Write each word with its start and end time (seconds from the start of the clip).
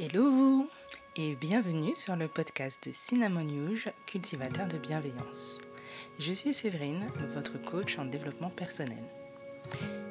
Hello 0.00 0.68
et 1.14 1.36
bienvenue 1.36 1.94
sur 1.94 2.16
le 2.16 2.26
podcast 2.26 2.88
de 2.88 2.92
Cinnamon 2.92 3.48
Youge, 3.48 3.92
cultivateur 4.06 4.66
de 4.66 4.76
bienveillance. 4.76 5.60
Je 6.18 6.32
suis 6.32 6.52
Séverine, 6.52 7.06
votre 7.28 7.62
coach 7.62 7.96
en 7.96 8.04
développement 8.04 8.50
personnel. 8.50 9.04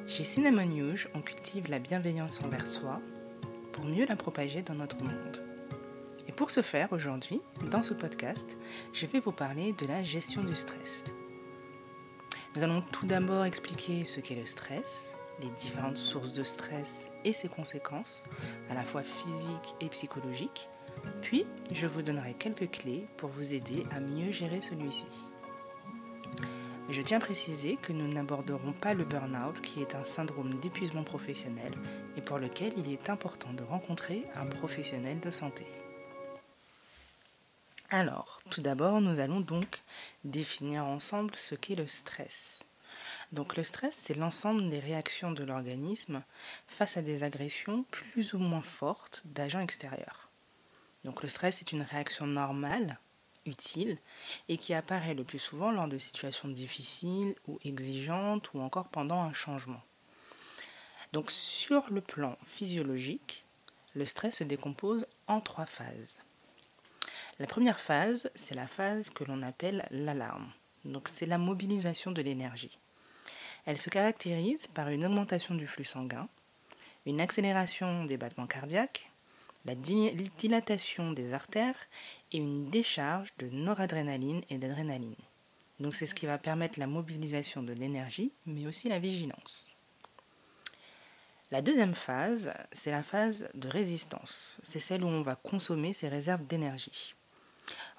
Chez 0.06 0.24
Cinnamon 0.24 0.74
Youge, 0.74 1.10
on 1.12 1.20
cultive 1.20 1.68
la 1.68 1.80
bienveillance 1.80 2.40
envers 2.42 2.66
soi 2.66 3.02
pour 3.72 3.84
mieux 3.84 4.06
la 4.06 4.16
propager 4.16 4.62
dans 4.62 4.72
notre 4.72 4.96
monde. 4.96 5.42
Et 6.26 6.32
pour 6.32 6.50
ce 6.50 6.62
faire, 6.62 6.90
aujourd'hui, 6.94 7.42
dans 7.70 7.82
ce 7.82 7.92
podcast, 7.92 8.56
je 8.94 9.04
vais 9.04 9.20
vous 9.20 9.32
parler 9.32 9.74
de 9.74 9.86
la 9.86 10.02
gestion 10.02 10.42
du 10.42 10.56
stress. 10.56 11.04
Nous 12.56 12.64
allons 12.64 12.80
tout 12.80 13.04
d'abord 13.04 13.44
expliquer 13.44 14.04
ce 14.04 14.20
qu'est 14.20 14.34
le 14.34 14.46
stress, 14.46 15.18
les 15.40 15.50
différentes 15.50 15.96
sources 15.96 16.32
de 16.32 16.42
stress 16.42 17.08
et 17.24 17.32
ses 17.32 17.48
conséquences, 17.48 18.24
à 18.70 18.74
la 18.74 18.84
fois 18.84 19.02
physiques 19.02 19.74
et 19.80 19.88
psychologiques. 19.88 20.68
Puis, 21.22 21.44
je 21.70 21.86
vous 21.86 22.02
donnerai 22.02 22.34
quelques 22.34 22.70
clés 22.70 23.06
pour 23.16 23.30
vous 23.30 23.52
aider 23.52 23.84
à 23.90 24.00
mieux 24.00 24.32
gérer 24.32 24.60
celui-ci. 24.60 25.06
Je 26.90 27.00
tiens 27.00 27.16
à 27.16 27.20
préciser 27.20 27.76
que 27.76 27.92
nous 27.92 28.06
n'aborderons 28.06 28.72
pas 28.72 28.92
le 28.92 29.04
burn-out 29.04 29.60
qui 29.60 29.80
est 29.80 29.94
un 29.94 30.04
syndrome 30.04 30.60
d'épuisement 30.60 31.02
professionnel 31.02 31.72
et 32.16 32.20
pour 32.20 32.38
lequel 32.38 32.74
il 32.76 32.92
est 32.92 33.08
important 33.08 33.52
de 33.54 33.62
rencontrer 33.62 34.24
un 34.36 34.46
professionnel 34.46 35.18
de 35.20 35.30
santé. 35.30 35.66
Alors, 37.88 38.40
tout 38.50 38.60
d'abord, 38.60 39.00
nous 39.00 39.18
allons 39.20 39.40
donc 39.40 39.82
définir 40.24 40.84
ensemble 40.84 41.34
ce 41.36 41.54
qu'est 41.54 41.74
le 41.74 41.86
stress. 41.86 42.58
Donc 43.32 43.56
le 43.56 43.64
stress, 43.64 43.96
c'est 43.96 44.16
l'ensemble 44.16 44.68
des 44.68 44.78
réactions 44.78 45.32
de 45.32 45.44
l'organisme 45.44 46.22
face 46.66 46.96
à 46.96 47.02
des 47.02 47.22
agressions 47.22 47.84
plus 47.90 48.34
ou 48.34 48.38
moins 48.38 48.62
fortes 48.62 49.22
d'agents 49.24 49.60
extérieurs. 49.60 50.28
Donc 51.04 51.22
le 51.22 51.28
stress 51.28 51.60
est 51.60 51.72
une 51.72 51.82
réaction 51.82 52.26
normale, 52.26 52.98
utile, 53.46 53.98
et 54.48 54.56
qui 54.56 54.74
apparaît 54.74 55.14
le 55.14 55.24
plus 55.24 55.38
souvent 55.38 55.70
lors 55.70 55.88
de 55.88 55.98
situations 55.98 56.48
difficiles 56.48 57.34
ou 57.46 57.58
exigeantes 57.64 58.52
ou 58.54 58.60
encore 58.60 58.88
pendant 58.88 59.20
un 59.22 59.34
changement. 59.34 59.82
Donc 61.12 61.30
sur 61.30 61.90
le 61.90 62.00
plan 62.00 62.38
physiologique, 62.44 63.44
le 63.94 64.06
stress 64.06 64.38
se 64.38 64.44
décompose 64.44 65.06
en 65.28 65.40
trois 65.40 65.66
phases. 65.66 66.20
La 67.38 67.46
première 67.46 67.80
phase, 67.80 68.30
c'est 68.34 68.54
la 68.54 68.66
phase 68.66 69.10
que 69.10 69.24
l'on 69.24 69.42
appelle 69.42 69.86
l'alarme. 69.90 70.52
Donc 70.84 71.08
c'est 71.08 71.26
la 71.26 71.38
mobilisation 71.38 72.12
de 72.12 72.22
l'énergie. 72.22 72.78
Elle 73.66 73.78
se 73.78 73.90
caractérise 73.90 74.66
par 74.66 74.88
une 74.88 75.04
augmentation 75.04 75.54
du 75.54 75.66
flux 75.66 75.84
sanguin, 75.84 76.28
une 77.06 77.20
accélération 77.20 78.04
des 78.04 78.16
battements 78.16 78.46
cardiaques, 78.46 79.10
la 79.64 79.74
dilatation 79.74 81.12
des 81.12 81.32
artères 81.32 81.78
et 82.32 82.38
une 82.38 82.68
décharge 82.68 83.32
de 83.38 83.48
noradrénaline 83.48 84.42
et 84.50 84.58
d'adrénaline. 84.58 85.16
Donc 85.80 85.94
c'est 85.94 86.06
ce 86.06 86.14
qui 86.14 86.26
va 86.26 86.38
permettre 86.38 86.78
la 86.78 86.86
mobilisation 86.86 87.62
de 87.62 87.72
l'énergie, 87.72 88.32
mais 88.46 88.66
aussi 88.66 88.88
la 88.88 88.98
vigilance. 88.98 89.76
La 91.50 91.62
deuxième 91.62 91.94
phase, 91.94 92.52
c'est 92.72 92.90
la 92.90 93.02
phase 93.02 93.48
de 93.54 93.68
résistance. 93.68 94.60
C'est 94.62 94.80
celle 94.80 95.04
où 95.04 95.08
on 95.08 95.22
va 95.22 95.36
consommer 95.36 95.92
ses 95.92 96.08
réserves 96.08 96.46
d'énergie. 96.46 97.14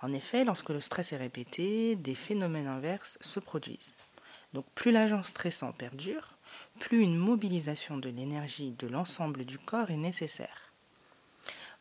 En 0.01 0.13
effet, 0.13 0.45
lorsque 0.45 0.69
le 0.69 0.81
stress 0.81 1.13
est 1.13 1.17
répété, 1.17 1.95
des 1.95 2.15
phénomènes 2.15 2.67
inverses 2.67 3.17
se 3.21 3.39
produisent. 3.39 3.97
Donc 4.55 4.65
plus 4.73 4.93
l'agent 4.93 5.21
stressant 5.21 5.73
perdure, 5.73 6.37
plus 6.79 7.01
une 7.01 7.17
mobilisation 7.17 7.97
de 7.97 8.07
l'énergie 8.07 8.71
de 8.79 8.87
l'ensemble 8.87 9.43
du 9.43 9.59
corps 9.59 9.91
est 9.91 9.97
nécessaire. 9.97 10.71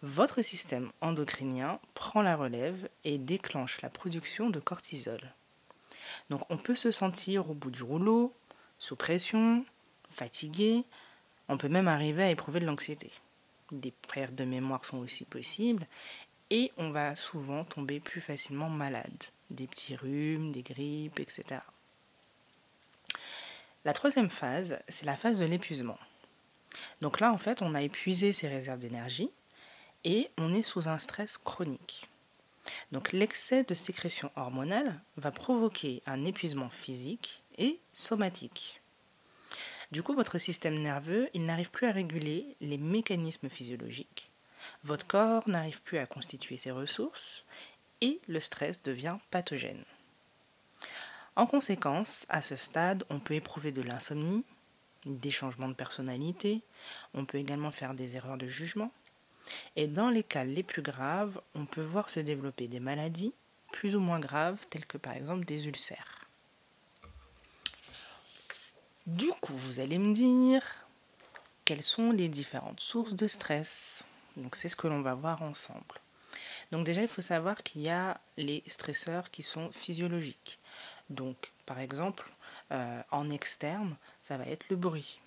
Votre 0.03 0.42
système 0.42 0.91
endocrinien 1.00 1.78
prend 1.95 2.20
la 2.20 2.34
relève 2.34 2.89
et 3.05 3.17
déclenche 3.17 3.80
la 3.80 3.91
production 3.91 4.50
de 4.50 4.58
cortisol. 4.58 5.20
Donc 6.30 6.42
on 6.50 6.56
peut 6.56 6.75
se 6.75 6.91
sentir 6.91 7.48
au 7.48 7.55
bout 7.55 7.70
du 7.70 7.85
rouleau, 7.85 8.35
sous 8.80 8.96
pression, 8.96 9.64
fatigué, 10.11 10.83
on 11.48 11.56
peut 11.56 11.68
même 11.68 11.86
arriver 11.86 12.24
à 12.24 12.30
éprouver 12.30 12.58
de 12.58 12.67
l'anxiété. 12.67 13.12
Des 13.70 13.92
pertes 14.12 14.35
de 14.35 14.45
mémoire 14.45 14.85
sont 14.85 14.98
aussi 14.98 15.24
possibles 15.24 15.86
et 16.51 16.73
on 16.77 16.91
va 16.91 17.14
souvent 17.14 17.62
tomber 17.62 18.01
plus 18.01 18.20
facilement 18.20 18.68
malade. 18.68 19.24
Des 19.51 19.68
petits 19.68 19.95
rhumes, 19.95 20.51
des 20.51 20.62
grippes, 20.62 21.20
etc. 21.20 21.61
La 23.84 23.92
troisième 23.92 24.30
phase, 24.30 24.78
c'est 24.89 25.05
la 25.05 25.17
phase 25.17 25.39
de 25.39 25.45
l'épuisement. 25.45 25.98
Donc 27.02 27.20
là, 27.20 27.33
en 27.33 27.39
fait, 27.39 27.61
on 27.61 27.74
a 27.74 27.83
épuisé 27.83 28.33
ses 28.33 28.48
réserves 28.48 28.78
d'énergie 28.78 29.28
et 30.05 30.30
on 30.39 30.55
est 30.55 30.62
sous 30.62 30.89
un 30.89 30.98
stress 30.98 31.36
chronique. 31.36 32.08
Donc 32.92 33.12
l'excès 33.12 33.62
de 33.62 33.74
sécrétion 33.74 34.30
hormonale 34.36 34.98
va 35.18 35.30
provoquer 35.30 36.02
un 36.06 36.24
épuisement 36.24 36.70
physique 36.70 37.42
et 37.58 37.78
somatique. 37.92 38.80
Du 39.92 40.02
coup, 40.02 40.14
votre 40.14 40.39
système 40.39 40.80
nerveux, 40.80 41.28
il 41.34 41.44
n'arrive 41.44 41.70
plus 41.70 41.86
à 41.86 41.92
réguler 41.92 42.56
les 42.62 42.78
mécanismes 42.78 43.50
physiologiques. 43.50 44.30
Votre 44.83 45.06
corps 45.06 45.46
n'arrive 45.46 45.83
plus 45.83 45.98
à 45.98 46.06
constituer 46.06 46.56
ses 46.56 46.70
ressources 46.70 47.44
et 48.00 48.18
le 48.28 48.40
stress 48.40 48.83
devient 48.83 49.18
pathogène. 49.30 49.84
En 51.36 51.46
conséquence, 51.46 52.27
à 52.28 52.42
ce 52.42 52.56
stade, 52.56 53.05
on 53.11 53.18
peut 53.18 53.34
éprouver 53.34 53.72
de 53.72 53.83
l'insomnie, 53.83 54.45
des 55.05 55.30
changements 55.30 55.68
de 55.68 55.74
personnalité, 55.74 56.62
on 57.12 57.24
peut 57.24 57.39
également 57.39 57.70
faire 57.70 57.95
des 57.95 58.17
erreurs 58.17 58.39
de 58.39 58.46
jugement, 58.46 58.92
et 59.77 59.86
dans 59.86 60.11
les 60.11 60.23
cas 60.23 60.44
les 60.44 60.62
plus 60.62 60.83
graves, 60.83 61.40
on 61.55 61.67
peut 61.67 61.83
voir 61.83 62.08
se 62.08 62.20
développer 62.20 62.68
des 62.68 62.80
maladies 62.80 63.34
plus 63.73 63.96
ou 63.96 64.00
moins 64.00 64.20
graves, 64.20 64.64
telles 64.70 64.86
que 64.86 64.98
par 64.98 65.14
exemple 65.14 65.44
des 65.44 65.67
ulcères. 65.67 66.28
Du 69.06 69.28
coup, 69.40 69.56
vous 69.56 69.80
allez 69.80 69.98
me 69.98 70.14
dire 70.14 70.62
quelles 71.64 71.83
sont 71.83 72.12
les 72.12 72.28
différentes 72.28 72.80
sources 72.80 73.14
de 73.14 73.27
stress? 73.27 74.05
Donc 74.36 74.55
c'est 74.56 74.68
ce 74.68 74.77
que 74.77 74.86
l'on 74.86 75.02
va 75.02 75.14
voir 75.14 75.42
ensemble. 75.42 76.00
Donc 76.73 76.85
déjà, 76.85 77.02
il 77.02 77.08
faut 77.08 77.23
savoir 77.23 77.63
qu'il 77.63 77.83
y 77.83 77.89
a 77.89 78.20
les 78.36 78.63
stresseurs 78.67 79.30
qui 79.30 79.42
sont 79.42 79.70
physiologiques. 79.73 80.58
Donc, 81.11 81.52
par 81.67 81.80
exemple, 81.80 82.30
euh, 82.73 83.02
en 83.11 83.29
externe, 83.29 83.97
ça 84.23 84.36
va 84.36 84.47
être 84.47 84.69
le 84.70 84.77
bruit. 84.77 85.20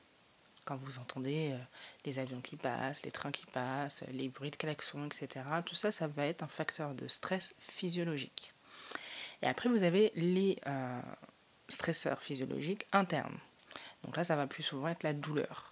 Quand 0.65 0.75
vous 0.77 0.99
entendez 0.99 1.51
euh, 1.51 1.57
les 2.05 2.19
avions 2.19 2.41
qui 2.41 2.57
passent, 2.57 3.03
les 3.03 3.11
trains 3.11 3.31
qui 3.31 3.45
passent, 3.45 4.03
les 4.11 4.27
bruits 4.27 4.51
de 4.51 4.55
klaxon, 4.55 5.05
etc., 5.05 5.45
tout 5.65 5.75
ça, 5.75 5.91
ça 5.91 6.07
va 6.07 6.25
être 6.25 6.43
un 6.43 6.47
facteur 6.47 6.93
de 6.93 7.07
stress 7.07 7.53
physiologique. 7.59 8.53
Et 9.41 9.47
après, 9.47 9.69
vous 9.69 9.83
avez 9.83 10.11
les 10.15 10.59
euh, 10.67 11.01
stresseurs 11.69 12.21
physiologiques 12.21 12.85
internes. 12.91 13.37
Donc 14.03 14.17
là, 14.17 14.23
ça 14.23 14.35
va 14.35 14.47
plus 14.47 14.63
souvent 14.63 14.87
être 14.87 15.03
la 15.03 15.13
douleur. 15.13 15.71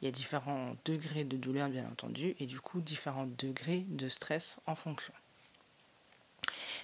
Il 0.00 0.04
y 0.04 0.08
a 0.08 0.12
différents 0.12 0.76
degrés 0.84 1.24
de 1.24 1.36
douleur, 1.36 1.68
bien 1.68 1.86
entendu, 1.86 2.36
et 2.38 2.46
du 2.46 2.60
coup, 2.60 2.80
différents 2.80 3.28
degrés 3.38 3.84
de 3.88 4.08
stress 4.08 4.60
en 4.66 4.74
fonction. 4.74 5.12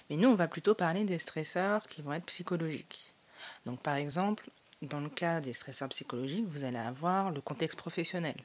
Mais 0.09 0.17
nous, 0.17 0.29
on 0.29 0.35
va 0.35 0.47
plutôt 0.47 0.75
parler 0.75 1.03
des 1.03 1.19
stresseurs 1.19 1.87
qui 1.87 2.01
vont 2.01 2.13
être 2.13 2.25
psychologiques. 2.25 3.13
Donc 3.65 3.81
par 3.81 3.95
exemple, 3.95 4.49
dans 4.81 4.99
le 4.99 5.09
cas 5.09 5.41
des 5.41 5.53
stresseurs 5.53 5.89
psychologiques, 5.89 6.47
vous 6.47 6.63
allez 6.63 6.77
avoir 6.77 7.31
le 7.31 7.41
contexte 7.41 7.77
professionnel. 7.77 8.35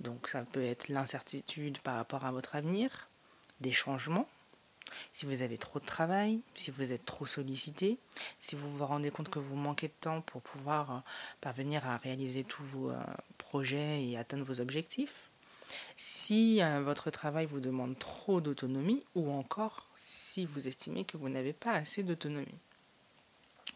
Donc 0.00 0.28
ça 0.28 0.42
peut 0.42 0.64
être 0.64 0.88
l'incertitude 0.88 1.78
par 1.78 1.96
rapport 1.96 2.24
à 2.24 2.32
votre 2.32 2.56
avenir, 2.56 3.08
des 3.60 3.72
changements, 3.72 4.28
si 5.12 5.26
vous 5.26 5.42
avez 5.42 5.58
trop 5.58 5.78
de 5.78 5.84
travail, 5.84 6.40
si 6.54 6.70
vous 6.70 6.92
êtes 6.92 7.04
trop 7.04 7.26
sollicité, 7.26 7.98
si 8.38 8.56
vous 8.56 8.70
vous 8.70 8.86
rendez 8.86 9.10
compte 9.10 9.28
que 9.28 9.38
vous 9.38 9.56
manquez 9.56 9.88
de 9.88 9.94
temps 10.00 10.20
pour 10.22 10.42
pouvoir 10.42 10.90
euh, 10.90 10.98
parvenir 11.40 11.86
à 11.86 11.96
réaliser 11.96 12.44
tous 12.44 12.62
vos 12.62 12.90
euh, 12.90 13.02
projets 13.38 14.04
et 14.04 14.16
atteindre 14.16 14.44
vos 14.44 14.60
objectifs, 14.60 15.30
si 15.96 16.62
euh, 16.62 16.82
votre 16.82 17.10
travail 17.10 17.46
vous 17.46 17.60
demande 17.60 17.98
trop 17.98 18.40
d'autonomie 18.40 19.04
ou 19.14 19.30
encore 19.30 19.88
si 19.96 20.44
vous 20.44 20.68
estimez 20.68 21.04
que 21.04 21.16
vous 21.16 21.28
n'avez 21.28 21.52
pas 21.52 21.72
assez 21.72 22.02
d'autonomie. 22.02 22.60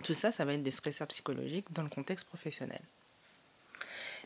Tout 0.03 0.15
ça, 0.15 0.31
ça 0.33 0.45
va 0.45 0.55
être 0.55 0.63
des 0.63 0.71
stresseurs 0.71 1.09
psychologiques 1.09 1.73
dans 1.73 1.83
le 1.83 1.89
contexte 1.89 2.27
professionnel. 2.27 2.81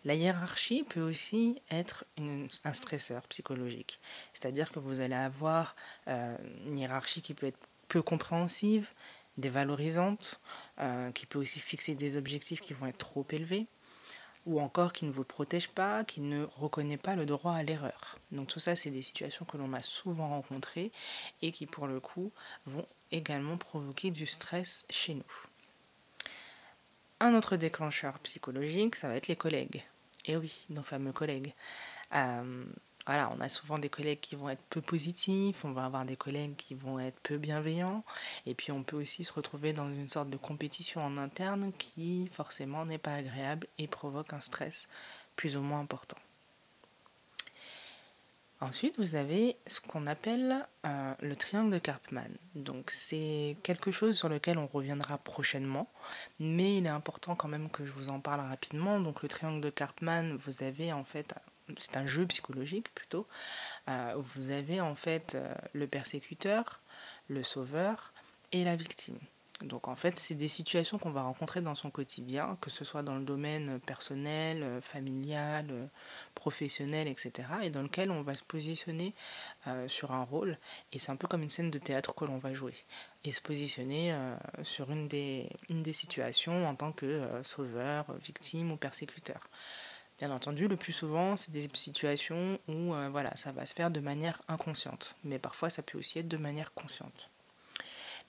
La 0.05 0.14
hiérarchie 0.14 0.82
peut 0.82 1.02
aussi 1.02 1.61
être 1.70 2.05
un 2.64 2.73
stresseur 2.73 3.26
psychologique. 3.29 4.00
C'est-à-dire 4.32 4.73
que 4.73 4.79
vous 4.79 5.00
allez 5.00 5.14
avoir 5.14 5.76
euh, 6.08 6.37
une 6.67 6.79
hiérarchie 6.79 7.20
qui 7.20 7.35
peut 7.35 7.47
être 7.47 7.58
peu 7.88 8.00
compréhensive, 8.00 8.88
dévalorisante, 9.37 10.41
euh, 10.79 11.11
qui 11.12 11.26
peut 11.26 11.38
aussi 11.38 11.61
fixer 11.61 11.94
des 11.94 12.17
objectifs 12.17 12.61
qui 12.61 12.73
vont 12.73 12.87
être 12.87 12.99
trop 12.99 13.26
élevés, 13.31 13.67
ou 14.47 14.61
encore 14.61 14.93
qui 14.93 15.05
ne 15.05 15.11
vous 15.11 15.25
protège 15.25 15.69
pas, 15.69 16.05
qui 16.05 16.20
ne 16.23 16.44
reconnaît 16.44 16.97
pas 16.97 17.14
le 17.14 17.26
droit 17.26 17.52
à 17.52 17.62
l'erreur. 17.62 18.19
Donc 18.32 18.49
tout 18.49 18.61
ça, 18.61 18.76
c'est 18.76 18.91
des 18.91 19.02
situations 19.02 19.44
que 19.44 19.58
l'on 19.58 19.73
a 19.75 19.82
souvent 19.82 20.29
rencontrées 20.29 20.93
et 21.43 21.52
qui, 21.52 21.67
pour 21.67 21.87
le 21.87 22.00
coup, 22.00 22.32
vont 22.64 22.87
également 23.11 23.58
provoquer 23.58 24.11
du 24.11 24.26
stress 24.26 24.87
chez 24.88 25.14
nous. 25.14 25.50
Un 27.20 27.34
autre 27.34 27.56
déclencheur 27.56 28.19
psychologique, 28.20 28.96
ça 28.96 29.08
va 29.08 29.17
être 29.17 29.28
les 29.28 29.37
collègues. 29.37 29.84
Et 30.25 30.37
oui, 30.37 30.67
nos 30.70 30.82
fameux 30.82 31.12
collègues. 31.12 31.55
Euh, 32.14 32.64
voilà, 33.06 33.31
on 33.37 33.40
a 33.40 33.49
souvent 33.49 33.78
des 33.78 33.88
collègues 33.88 34.20
qui 34.20 34.37
vont 34.37 34.49
être 34.49 34.62
peu 34.70 34.81
positifs, 34.81 35.64
on 35.64 35.72
va 35.72 35.84
avoir 35.84 36.05
des 36.05 36.17
collègues 36.17 36.56
qui 36.56 36.75
vont 36.75 36.99
être 36.99 37.19
peu 37.20 37.38
bienveillants, 37.38 38.05
et 38.46 38.55
puis 38.55 38.72
on 38.72 38.82
peut 38.82 38.96
aussi 38.96 39.25
se 39.25 39.32
retrouver 39.32 39.72
dans 39.72 39.88
une 39.88 40.08
sorte 40.08 40.31
de 40.31 40.37
compétition 40.37 41.02
en 41.02 41.17
interne 41.17 41.72
qui 41.78 42.28
forcément 42.32 42.84
n'est 42.84 42.99
pas 42.99 43.14
agréable 43.14 43.66
et 43.78 43.87
provoque 43.87 44.32
un 44.32 44.40
stress 44.40 44.87
plus 45.37 45.56
ou 45.56 45.61
moins 45.61 45.81
important. 45.81 46.19
Ensuite, 48.62 48.98
vous 48.98 49.14
avez 49.14 49.56
ce 49.66 49.80
qu'on 49.80 50.06
appelle 50.06 50.66
euh, 50.84 51.14
le 51.20 51.34
triangle 51.34 51.72
de 51.72 51.78
Karpman. 51.78 52.28
Donc, 52.54 52.90
c'est 52.90 53.56
quelque 53.62 53.90
chose 53.90 54.18
sur 54.18 54.28
lequel 54.28 54.58
on 54.58 54.66
reviendra 54.66 55.16
prochainement, 55.16 55.88
mais 56.38 56.76
il 56.76 56.84
est 56.84 56.90
important 56.90 57.34
quand 57.34 57.48
même 57.48 57.70
que 57.70 57.86
je 57.86 57.90
vous 57.90 58.10
en 58.10 58.20
parle 58.20 58.40
rapidement. 58.40 59.00
Donc, 59.00 59.22
le 59.22 59.28
triangle 59.28 59.62
de 59.62 59.70
Karpman, 59.70 60.36
vous 60.36 60.62
avez 60.62 60.92
en 60.92 61.04
fait, 61.04 61.34
c'est 61.78 61.96
un 61.96 62.04
jeu 62.04 62.26
psychologique 62.26 62.94
plutôt, 62.94 63.26
euh, 63.88 64.12
vous 64.18 64.50
avez 64.50 64.82
en 64.82 64.94
fait 64.94 65.36
euh, 65.36 65.54
le 65.72 65.86
persécuteur, 65.86 66.82
le 67.28 67.42
sauveur 67.42 68.12
et 68.52 68.64
la 68.64 68.76
victime. 68.76 69.18
Donc 69.62 69.88
en 69.88 69.94
fait, 69.94 70.18
c'est 70.18 70.34
des 70.34 70.48
situations 70.48 70.98
qu'on 70.98 71.10
va 71.10 71.22
rencontrer 71.22 71.60
dans 71.60 71.74
son 71.74 71.90
quotidien, 71.90 72.56
que 72.60 72.70
ce 72.70 72.84
soit 72.84 73.02
dans 73.02 73.16
le 73.16 73.24
domaine 73.24 73.78
personnel, 73.80 74.62
euh, 74.62 74.80
familial, 74.80 75.66
euh, 75.70 75.86
professionnel, 76.34 77.08
etc. 77.08 77.48
Et 77.62 77.70
dans 77.70 77.82
lequel 77.82 78.10
on 78.10 78.22
va 78.22 78.34
se 78.34 78.42
positionner 78.42 79.14
euh, 79.66 79.86
sur 79.88 80.12
un 80.12 80.22
rôle. 80.22 80.56
Et 80.92 80.98
c'est 80.98 81.12
un 81.12 81.16
peu 81.16 81.28
comme 81.28 81.42
une 81.42 81.50
scène 81.50 81.70
de 81.70 81.78
théâtre 81.78 82.14
que 82.14 82.24
l'on 82.24 82.38
va 82.38 82.54
jouer. 82.54 82.74
Et 83.24 83.32
se 83.32 83.42
positionner 83.42 84.14
sur 84.62 84.90
une 84.90 85.06
des, 85.06 85.50
une 85.68 85.82
des 85.82 85.92
situations 85.92 86.66
en 86.66 86.74
tant 86.74 86.90
que 86.90 87.22
sauveur, 87.42 88.06
victime 88.14 88.72
ou 88.72 88.76
persécuteur. 88.78 89.50
Bien 90.18 90.30
entendu, 90.30 90.68
le 90.68 90.76
plus 90.78 90.94
souvent, 90.94 91.36
c'est 91.36 91.52
des 91.52 91.68
situations 91.74 92.58
où 92.66 92.94
voilà, 93.10 93.36
ça 93.36 93.52
va 93.52 93.66
se 93.66 93.74
faire 93.74 93.90
de 93.90 94.00
manière 94.00 94.40
inconsciente. 94.48 95.16
Mais 95.22 95.38
parfois, 95.38 95.68
ça 95.68 95.82
peut 95.82 95.98
aussi 95.98 96.18
être 96.18 96.28
de 96.28 96.38
manière 96.38 96.72
consciente. 96.72 97.29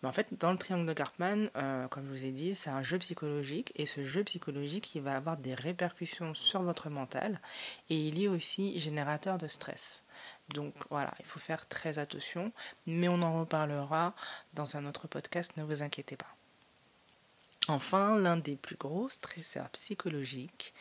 Mais 0.02 0.10
en 0.10 0.12
fait, 0.12 0.28
dans 0.40 0.52
le 0.52 0.58
triangle 0.58 0.88
de 0.88 0.94
Cartman, 0.94 1.50
euh, 1.56 1.88
comme 1.88 2.06
je 2.06 2.10
vous 2.10 2.26
ai 2.26 2.32
dit, 2.32 2.56
c'est 2.56 2.70
un 2.70 2.84
jeu 2.84 2.98
psychologique 2.98 3.72
et 3.76 3.86
ce 3.86 4.04
jeu 4.04 4.24
psychologique, 4.24 4.96
il 4.96 5.02
va 5.02 5.16
avoir 5.16 5.38
des 5.38 5.54
répercussions 5.54 6.34
sur 6.34 6.64
votre 6.64 6.90
mental 6.90 7.40
et 7.90 7.96
il 7.96 8.22
est 8.22 8.28
aussi 8.28 8.80
générateur 8.80 9.38
de 9.38 9.48
stress. 9.48 10.04
Donc 10.50 10.74
voilà, 10.90 11.14
il 11.20 11.26
faut 11.26 11.40
faire 11.40 11.68
très 11.68 12.00
attention, 12.00 12.52
mais 12.88 13.08
on 13.08 13.22
en 13.22 13.40
reparlera 13.40 14.16
dans 14.54 14.76
un 14.76 14.86
autre 14.86 15.08
podcast, 15.08 15.56
ne 15.58 15.64
vous 15.64 15.84
inquiétez 15.84 16.16
pas. 16.16 16.36
Enfin, 17.68 18.18
l'un 18.18 18.38
des 18.38 18.56
plus 18.56 18.76
gros 18.76 19.08
stresseurs 19.08 19.70
psychologiques, 19.70 20.74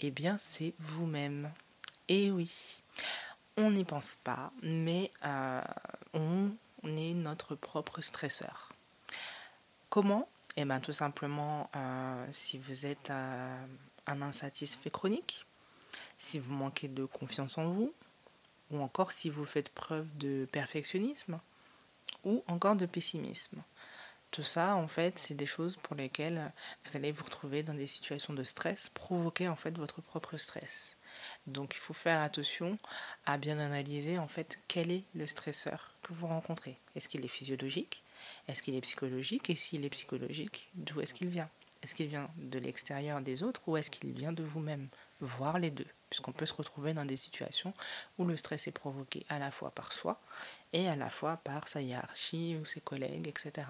eh 0.00 0.10
bien, 0.10 0.36
c'est 0.38 0.74
vous-même. 0.78 1.50
Et 2.08 2.30
oui, 2.30 2.82
on 3.56 3.70
n'y 3.70 3.84
pense 3.84 4.16
pas, 4.16 4.52
mais 4.62 5.10
euh, 5.24 5.62
notre 7.36 7.54
propre 7.54 8.00
stresseur. 8.00 8.72
Comment 9.90 10.26
Eh 10.56 10.64
bien 10.64 10.80
tout 10.80 10.94
simplement 10.94 11.68
euh, 11.76 12.26
si 12.32 12.56
vous 12.56 12.86
êtes 12.86 13.10
euh, 13.10 13.66
un 14.06 14.22
insatisfait 14.22 14.88
chronique, 14.88 15.44
si 16.16 16.38
vous 16.38 16.54
manquez 16.54 16.88
de 16.88 17.04
confiance 17.04 17.58
en 17.58 17.68
vous, 17.68 17.92
ou 18.70 18.80
encore 18.80 19.12
si 19.12 19.28
vous 19.28 19.44
faites 19.44 19.68
preuve 19.68 20.08
de 20.16 20.48
perfectionnisme, 20.50 21.38
ou 22.24 22.42
encore 22.46 22.74
de 22.74 22.86
pessimisme. 22.86 23.62
Tout 24.30 24.42
ça, 24.42 24.76
en 24.76 24.88
fait, 24.88 25.18
c'est 25.18 25.34
des 25.34 25.46
choses 25.46 25.76
pour 25.76 25.94
lesquelles 25.94 26.52
vous 26.84 26.96
allez 26.96 27.12
vous 27.12 27.24
retrouver 27.24 27.62
dans 27.62 27.74
des 27.74 27.86
situations 27.86 28.32
de 28.32 28.44
stress, 28.44 28.88
provoquer 28.88 29.46
en 29.48 29.56
fait 29.56 29.76
votre 29.76 30.00
propre 30.00 30.38
stress. 30.38 30.95
Donc 31.46 31.74
il 31.74 31.80
faut 31.80 31.94
faire 31.94 32.20
attention 32.20 32.78
à 33.24 33.38
bien 33.38 33.58
analyser 33.58 34.18
en 34.18 34.28
fait 34.28 34.58
quel 34.68 34.90
est 34.90 35.04
le 35.14 35.26
stresseur 35.26 35.92
que 36.02 36.12
vous 36.12 36.26
rencontrez. 36.26 36.78
Est-ce 36.94 37.08
qu'il 37.08 37.24
est 37.24 37.28
physiologique? 37.28 38.02
Est-ce 38.48 38.62
qu'il 38.62 38.74
est 38.74 38.80
psychologique? 38.80 39.50
Et 39.50 39.54
s'il 39.54 39.84
est 39.84 39.90
psychologique, 39.90 40.70
d'où 40.74 41.00
est-ce 41.00 41.14
qu'il 41.14 41.28
vient? 41.28 41.48
Est-ce 41.82 41.94
qu'il 41.94 42.08
vient 42.08 42.30
de 42.36 42.58
l'extérieur 42.58 43.20
des 43.20 43.42
autres 43.42 43.60
ou 43.66 43.76
est-ce 43.76 43.90
qu'il 43.90 44.10
vient 44.12 44.32
de 44.32 44.42
vous-même? 44.42 44.88
Voir 45.20 45.58
les 45.58 45.70
deux, 45.70 45.86
puisqu'on 46.10 46.32
peut 46.32 46.46
se 46.46 46.52
retrouver 46.52 46.92
dans 46.92 47.04
des 47.04 47.16
situations 47.16 47.72
où 48.18 48.24
le 48.24 48.36
stress 48.36 48.66
est 48.66 48.72
provoqué 48.72 49.24
à 49.28 49.38
la 49.38 49.50
fois 49.50 49.70
par 49.70 49.92
soi 49.92 50.20
et 50.72 50.88
à 50.88 50.96
la 50.96 51.08
fois 51.08 51.38
par 51.38 51.68
sa 51.68 51.80
hiérarchie 51.80 52.56
ou 52.60 52.64
ses 52.64 52.80
collègues, 52.80 53.28
etc. 53.28 53.66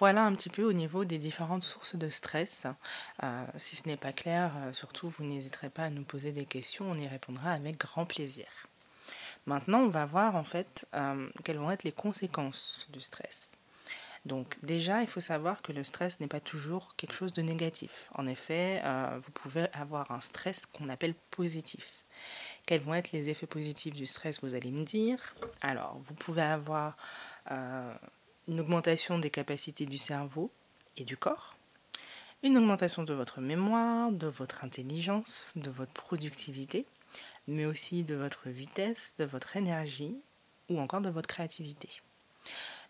Voilà 0.00 0.24
un 0.24 0.32
petit 0.32 0.48
peu 0.48 0.64
au 0.64 0.72
niveau 0.72 1.04
des 1.04 1.18
différentes 1.18 1.62
sources 1.62 1.94
de 1.94 2.08
stress. 2.08 2.66
Euh, 3.22 3.44
si 3.58 3.76
ce 3.76 3.86
n'est 3.86 3.98
pas 3.98 4.14
clair, 4.14 4.50
euh, 4.56 4.72
surtout 4.72 5.10
vous 5.10 5.24
n'hésiterez 5.24 5.68
pas 5.68 5.84
à 5.84 5.90
nous 5.90 6.04
poser 6.04 6.32
des 6.32 6.46
questions, 6.46 6.90
on 6.90 6.94
y 6.94 7.06
répondra 7.06 7.52
avec 7.52 7.76
grand 7.76 8.06
plaisir. 8.06 8.46
Maintenant, 9.44 9.80
on 9.80 9.88
va 9.88 10.06
voir 10.06 10.36
en 10.36 10.42
fait 10.42 10.86
euh, 10.94 11.28
quelles 11.44 11.58
vont 11.58 11.70
être 11.70 11.84
les 11.84 11.92
conséquences 11.92 12.88
du 12.90 13.00
stress. 13.02 13.52
Donc 14.24 14.56
déjà, 14.62 15.02
il 15.02 15.06
faut 15.06 15.20
savoir 15.20 15.60
que 15.60 15.72
le 15.72 15.84
stress 15.84 16.18
n'est 16.20 16.28
pas 16.28 16.40
toujours 16.40 16.96
quelque 16.96 17.14
chose 17.14 17.34
de 17.34 17.42
négatif. 17.42 18.08
En 18.14 18.26
effet, 18.26 18.82
vous 19.24 19.32
pouvez 19.32 19.66
avoir 19.72 20.10
un 20.10 20.20
stress 20.20 20.66
qu'on 20.66 20.90
appelle 20.90 21.14
positif. 21.30 22.04
Quels 22.66 22.82
vont 22.82 22.92
être 22.92 23.12
les 23.12 23.30
effets 23.30 23.46
positifs 23.46 23.94
du 23.94 24.04
stress, 24.04 24.42
vous 24.42 24.52
allez 24.52 24.70
me 24.70 24.84
dire. 24.84 25.34
Alors, 25.62 25.98
vous 26.04 26.12
pouvez 26.12 26.42
avoir 26.42 26.98
une 28.48 28.60
augmentation 28.60 29.18
des 29.18 29.30
capacités 29.30 29.86
du 29.86 29.98
cerveau 29.98 30.50
et 30.96 31.04
du 31.04 31.16
corps, 31.16 31.56
une 32.42 32.56
augmentation 32.56 33.02
de 33.02 33.12
votre 33.12 33.40
mémoire, 33.40 34.12
de 34.12 34.26
votre 34.26 34.64
intelligence, 34.64 35.52
de 35.56 35.70
votre 35.70 35.92
productivité, 35.92 36.86
mais 37.46 37.66
aussi 37.66 38.02
de 38.02 38.14
votre 38.14 38.48
vitesse, 38.48 39.14
de 39.18 39.24
votre 39.24 39.56
énergie 39.56 40.16
ou 40.68 40.80
encore 40.80 41.00
de 41.00 41.10
votre 41.10 41.28
créativité. 41.28 41.88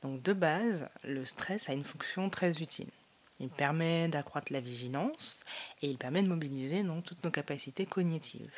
Donc 0.02 0.22
de 0.22 0.32
base, 0.32 0.88
le 1.02 1.24
stress 1.24 1.68
a 1.68 1.72
une 1.72 1.84
fonction 1.84 2.30
très 2.30 2.62
utile. 2.62 2.90
Il 3.40 3.48
permet 3.48 4.08
d'accroître 4.08 4.52
la 4.52 4.60
vigilance 4.60 5.44
et 5.82 5.88
il 5.88 5.98
permet 5.98 6.22
de 6.22 6.28
mobiliser 6.28 6.84
toutes 7.04 7.24
nos 7.24 7.30
capacités 7.30 7.86
cognitives. 7.86 8.52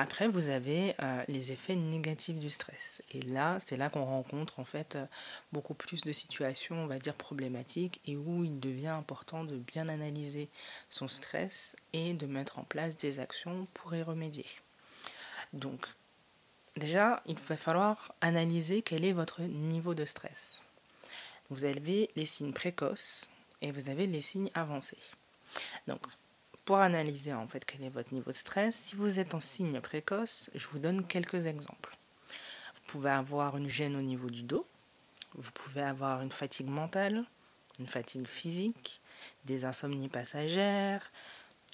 Après, 0.00 0.28
vous 0.28 0.48
avez 0.48 0.94
euh, 1.02 1.22
les 1.28 1.52
effets 1.52 1.76
négatifs 1.76 2.38
du 2.38 2.48
stress. 2.48 3.02
Et 3.12 3.20
là, 3.20 3.60
c'est 3.60 3.76
là 3.76 3.90
qu'on 3.90 4.06
rencontre 4.06 4.58
en 4.58 4.64
fait 4.64 4.96
euh, 4.96 5.04
beaucoup 5.52 5.74
plus 5.74 6.00
de 6.00 6.10
situations, 6.10 6.76
on 6.82 6.86
va 6.86 6.98
dire, 6.98 7.14
problématiques 7.14 8.00
et 8.06 8.16
où 8.16 8.42
il 8.42 8.58
devient 8.60 8.86
important 8.86 9.44
de 9.44 9.58
bien 9.58 9.90
analyser 9.90 10.48
son 10.88 11.06
stress 11.06 11.76
et 11.92 12.14
de 12.14 12.24
mettre 12.24 12.58
en 12.58 12.64
place 12.64 12.96
des 12.96 13.20
actions 13.20 13.68
pour 13.74 13.94
y 13.94 14.02
remédier. 14.02 14.46
Donc, 15.52 15.86
déjà, 16.78 17.22
il 17.26 17.36
va 17.36 17.58
falloir 17.58 18.14
analyser 18.22 18.80
quel 18.80 19.04
est 19.04 19.12
votre 19.12 19.42
niveau 19.42 19.92
de 19.92 20.06
stress. 20.06 20.62
Vous 21.50 21.64
avez 21.64 22.08
les 22.16 22.24
signes 22.24 22.54
précoces 22.54 23.28
et 23.60 23.70
vous 23.70 23.90
avez 23.90 24.06
les 24.06 24.22
signes 24.22 24.50
avancés. 24.54 24.96
Donc, 25.86 26.00
pour 26.70 26.78
analyser 26.78 27.34
en 27.34 27.48
fait 27.48 27.64
quel 27.64 27.82
est 27.82 27.88
votre 27.88 28.14
niveau 28.14 28.30
de 28.30 28.36
stress, 28.36 28.76
si 28.76 28.94
vous 28.94 29.18
êtes 29.18 29.34
en 29.34 29.40
signe 29.40 29.80
précoce, 29.80 30.52
je 30.54 30.68
vous 30.68 30.78
donne 30.78 31.04
quelques 31.04 31.46
exemples. 31.46 31.98
Vous 32.28 32.82
pouvez 32.86 33.10
avoir 33.10 33.56
une 33.56 33.68
gêne 33.68 33.96
au 33.96 34.02
niveau 34.02 34.30
du 34.30 34.44
dos, 34.44 34.64
vous 35.34 35.50
pouvez 35.50 35.82
avoir 35.82 36.22
une 36.22 36.30
fatigue 36.30 36.68
mentale, 36.68 37.24
une 37.80 37.88
fatigue 37.88 38.28
physique, 38.28 39.00
des 39.46 39.64
insomnies 39.64 40.08
passagères, 40.08 41.10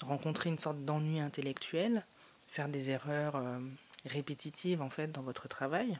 rencontrer 0.01 0.49
une 0.49 0.57
sorte 0.57 0.83
d'ennui 0.83 1.19
intellectuel, 1.19 2.03
faire 2.47 2.67
des 2.67 2.89
erreurs 2.89 3.35
euh, 3.35 3.59
répétitives 4.07 4.81
en 4.81 4.89
fait 4.89 5.11
dans 5.11 5.21
votre 5.21 5.47
travail 5.47 5.99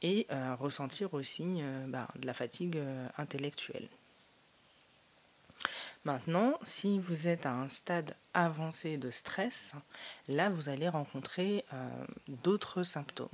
et 0.00 0.26
euh, 0.30 0.54
ressentir 0.54 1.12
aussi 1.12 1.44
euh, 1.58 1.84
bah, 1.86 2.08
de 2.18 2.26
la 2.26 2.32
fatigue 2.32 2.82
intellectuelle. 3.18 3.90
Maintenant, 6.04 6.58
si 6.64 6.98
vous 6.98 7.28
êtes 7.28 7.46
à 7.46 7.52
un 7.52 7.68
stade 7.68 8.16
avancé 8.34 8.96
de 8.96 9.12
stress, 9.12 9.74
là, 10.26 10.50
vous 10.50 10.68
allez 10.68 10.88
rencontrer 10.88 11.64
euh, 11.72 12.04
d'autres 12.42 12.82
symptômes. 12.82 13.28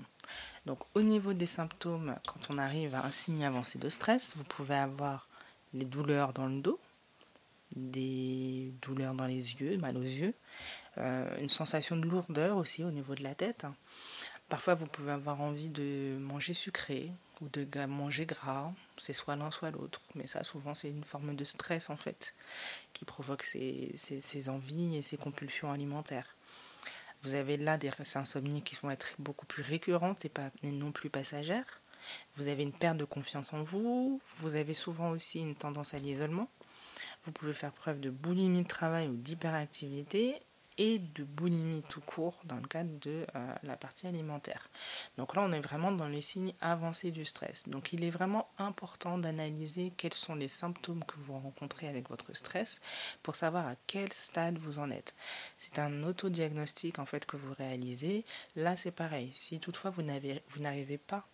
Donc, 0.67 0.81
au 0.95 1.01
niveau 1.01 1.33
des 1.33 1.47
symptômes, 1.47 2.17
quand 2.27 2.51
on 2.51 2.59
arrive 2.59 2.95
à 2.95 3.07
un 3.07 3.11
signe 3.11 3.45
avancé 3.45 3.79
de 3.79 3.89
stress, 3.89 4.37
vous 4.37 4.45
pouvez 4.45 4.75
avoir 4.75 5.29
les 5.73 5.87
douleurs 5.87 6.35
dans 6.35 6.47
le 6.47 6.61
dos, 6.61 6.79
des 7.75 8.73
douleurs 8.83 9.15
dans 9.15 9.27
les 9.27 9.55
yeux, 9.55 9.79
mal 9.79 9.97
aux 9.97 10.03
yeux, 10.03 10.35
euh, 10.99 11.39
une 11.41 11.49
sensation 11.49 11.97
de 11.97 12.07
lourdeur 12.07 12.59
aussi 12.59 12.85
au 12.85 12.91
niveau 12.91 13.15
de 13.15 13.23
la 13.23 13.35
tête. 13.35 13.67
Parfois, 14.51 14.75
vous 14.75 14.87
pouvez 14.87 15.13
avoir 15.13 15.41
envie 15.41 15.69
de 15.69 16.19
manger 16.21 16.53
sucré 16.53 17.13
ou 17.41 17.49
de 17.49 17.87
manger 17.87 18.27
gras. 18.27 18.73
C'est 18.97 19.13
soit 19.13 19.37
l'un, 19.37 19.51
soit 19.51 19.71
l'autre. 19.71 20.01
Mais 20.15 20.27
ça, 20.27 20.43
souvent, 20.43 20.75
c'est 20.75 20.91
une 20.91 21.05
forme 21.05 21.35
de 21.37 21.45
stress, 21.45 21.91
en 21.91 21.97
fait, 21.97 22.35
qui 22.93 23.05
provoque 23.05 23.43
ces, 23.43 24.49
envies 24.49 24.97
et 24.97 25.03
ces 25.03 25.17
compulsions 25.17 25.73
alimentaires. 25.73 26.37
Vous 27.23 27.35
avez 27.35 27.57
là 27.57 27.79
des 27.79 27.91
insomnies 28.15 28.63
qui 28.63 28.77
vont 28.77 28.91
être 28.91 29.15
beaucoup 29.19 29.47
plus 29.47 29.63
récurrentes 29.63 30.25
et, 30.25 30.29
pas, 30.29 30.51
et 30.63 30.71
non 30.71 30.93
plus 30.93 31.11
passagères. 31.11 31.81
Vous 32.37 32.49
avez 32.49 32.63
une 32.63 32.73
perte 32.73 32.97
de 32.97 33.05
confiance 33.05 33.53
en 33.53 33.63
vous. 33.63 34.21
Vous 34.39 34.55
avez 34.55 34.75
souvent 34.75 35.11
aussi 35.11 35.41
une 35.41 35.57
tendance 35.57 35.95
à 35.95 35.99
l'isolement. 35.99 36.49
Vous 37.25 37.33
pouvez 37.33 37.53
faire 37.53 37.73
preuve 37.73 38.01
de 38.01 38.11
boulimie 38.11 38.63
de 38.63 38.69
travail 38.69 39.09
ou 39.09 39.17
d'hyperactivité 39.17 40.41
et 40.79 40.99
de 40.99 41.25
boulimie 41.25 41.83
tout 41.89 42.01
court 42.01 42.41
dans 42.45 42.57
le 42.57 42.67
cadre 42.67 42.99
de 43.01 43.27
euh, 43.35 43.55
la 43.65 43.77
partie 43.77 44.07
alimentaire. 44.07 44.71
Donc 45.17 45.35
là, 45.35 45.43
on 45.43 45.53
est 45.53 45.61
vraiment 45.61 45.93
dans 45.93 46.09
les 46.09 46.23
signes 46.23 46.55
avancés 46.61 47.11
du 47.11 47.25
stress. 47.25 47.69
Donc 47.69 47.93
il 47.93 48.05
est 48.05 48.11
vraiment 48.11 48.49
important 48.59 49.19
d'analyser 49.19 49.93
quels 49.97 50.15
sont 50.15 50.37
les 50.37 50.49
symptômes 50.49 51.05
que 51.05 51.17
vous 51.19 51.39
rencontrez 51.39 51.89
avec 51.89 52.09
votre 52.09 52.35
stress 52.35 52.81
pour 53.23 53.35
savoir 53.35 53.67
à 53.67 53.75
quel 53.87 54.13
stade 54.13 54.59
vous 54.59 54.79
en 54.79 54.91
êtes. 54.91 55.15
C'est 55.59 55.79
un 55.79 56.05
autodiagnostic 56.05 56.99
en 56.99 57.07
fait 57.07 57.27
que 57.27 57.37
vous 57.37 57.53
réalisez. 57.53 58.25
Là, 58.57 58.77
c'est 58.77 58.93
pareil. 58.93 59.33
Si 59.35 59.59
toutefois 59.59 59.91
vous 59.91 60.03
n'arrivez 60.03 60.99
pas 60.99 61.27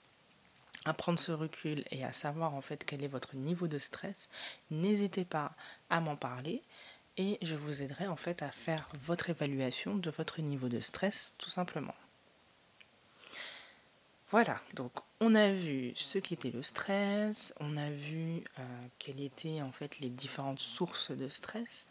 à 0.84 0.92
prendre 0.92 1.18
ce 1.18 1.32
recul 1.32 1.84
et 1.90 2.04
à 2.04 2.12
savoir 2.12 2.54
en 2.54 2.60
fait 2.60 2.84
quel 2.84 3.02
est 3.04 3.08
votre 3.08 3.36
niveau 3.36 3.68
de 3.68 3.78
stress, 3.78 4.28
n'hésitez 4.70 5.24
pas 5.24 5.52
à 5.90 6.00
m'en 6.00 6.16
parler 6.16 6.62
et 7.16 7.38
je 7.42 7.54
vous 7.54 7.82
aiderai 7.82 8.06
en 8.06 8.16
fait 8.16 8.42
à 8.42 8.50
faire 8.50 8.88
votre 9.02 9.30
évaluation 9.30 9.94
de 9.94 10.10
votre 10.10 10.40
niveau 10.40 10.68
de 10.68 10.80
stress 10.80 11.34
tout 11.38 11.50
simplement. 11.50 11.94
Voilà, 14.30 14.60
donc 14.74 14.90
on 15.20 15.36
a 15.36 15.52
vu 15.52 15.92
ce 15.94 16.18
qu'était 16.18 16.50
le 16.50 16.62
stress, 16.62 17.54
on 17.60 17.76
a 17.76 17.90
vu 17.90 18.42
euh, 18.58 18.62
quelles 18.98 19.20
étaient 19.20 19.62
en 19.62 19.70
fait 19.70 20.00
les 20.00 20.08
différentes 20.08 20.58
sources 20.58 21.12
de 21.12 21.28
stress 21.28 21.90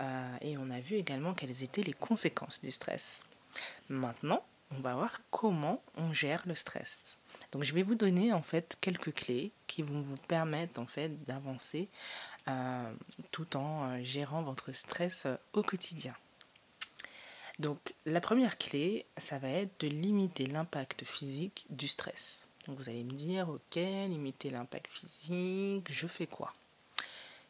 euh, 0.00 0.36
et 0.40 0.58
on 0.58 0.70
a 0.70 0.80
vu 0.80 0.96
également 0.96 1.34
quelles 1.34 1.62
étaient 1.62 1.82
les 1.82 1.92
conséquences 1.92 2.60
du 2.60 2.72
stress. 2.72 3.22
Maintenant, 3.88 4.42
on 4.72 4.80
va 4.80 4.94
voir 4.94 5.20
comment 5.30 5.82
on 5.96 6.12
gère 6.12 6.42
le 6.46 6.54
stress. 6.54 7.17
Donc 7.52 7.62
je 7.62 7.72
vais 7.72 7.82
vous 7.82 7.94
donner 7.94 8.32
en 8.32 8.42
fait 8.42 8.76
quelques 8.80 9.14
clés 9.14 9.52
qui 9.66 9.82
vont 9.82 10.00
vous 10.00 10.16
permettre 10.28 10.80
en 10.80 10.86
fait 10.86 11.24
d'avancer 11.24 11.88
euh, 12.48 12.92
tout 13.30 13.56
en 13.56 13.90
euh, 13.90 14.04
gérant 14.04 14.42
votre 14.42 14.72
stress 14.72 15.24
euh, 15.26 15.36
au 15.54 15.62
quotidien. 15.62 16.14
Donc 17.58 17.94
la 18.04 18.20
première 18.20 18.58
clé, 18.58 19.06
ça 19.16 19.38
va 19.38 19.48
être 19.48 19.80
de 19.80 19.88
limiter 19.88 20.46
l'impact 20.46 21.04
physique 21.04 21.66
du 21.70 21.88
stress. 21.88 22.48
Vous 22.66 22.88
allez 22.88 23.02
me 23.02 23.12
dire, 23.12 23.48
ok, 23.48 23.76
limiter 23.76 24.50
l'impact 24.50 24.88
physique, 24.88 25.90
je 25.90 26.06
fais 26.06 26.26
quoi? 26.26 26.52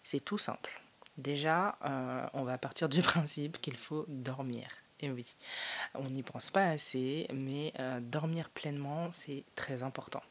C'est 0.05 0.25
tout 0.25 0.38
simple. 0.38 0.81
Déjà, 1.17 1.76
on 2.33 2.45
va 2.45 2.57
partir 2.57 2.88
du 2.88 3.02
principe 3.02 3.61
qu'il 3.61 3.76
faut 3.76 4.05
dormir. 4.07 4.69
Et 5.00 5.11
oui, 5.11 5.26
on 5.95 6.05
n'y 6.05 6.23
pense 6.23 6.50
pas 6.50 6.67
assez, 6.67 7.28
mais 7.33 7.73
euh, 7.78 8.00
dormir 8.00 8.50
pleinement, 8.50 9.12
c'est 9.12 9.45
très 9.55 9.83
important. 9.83 10.23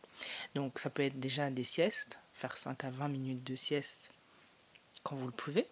Donc 0.56 0.80
ça 0.80 0.90
peut 0.90 1.04
être 1.04 1.20
déjà 1.20 1.50
des 1.50 1.64
siestes, 1.64 2.20
faire 2.34 2.58
5 2.58 2.84
à 2.84 2.90
20 2.90 3.08
minutes 3.08 3.44
de 3.44 3.56
sieste 3.56 4.12
quand 5.04 5.16
vous 5.16 5.28
le 5.28 5.32
pouvez, 5.32 5.68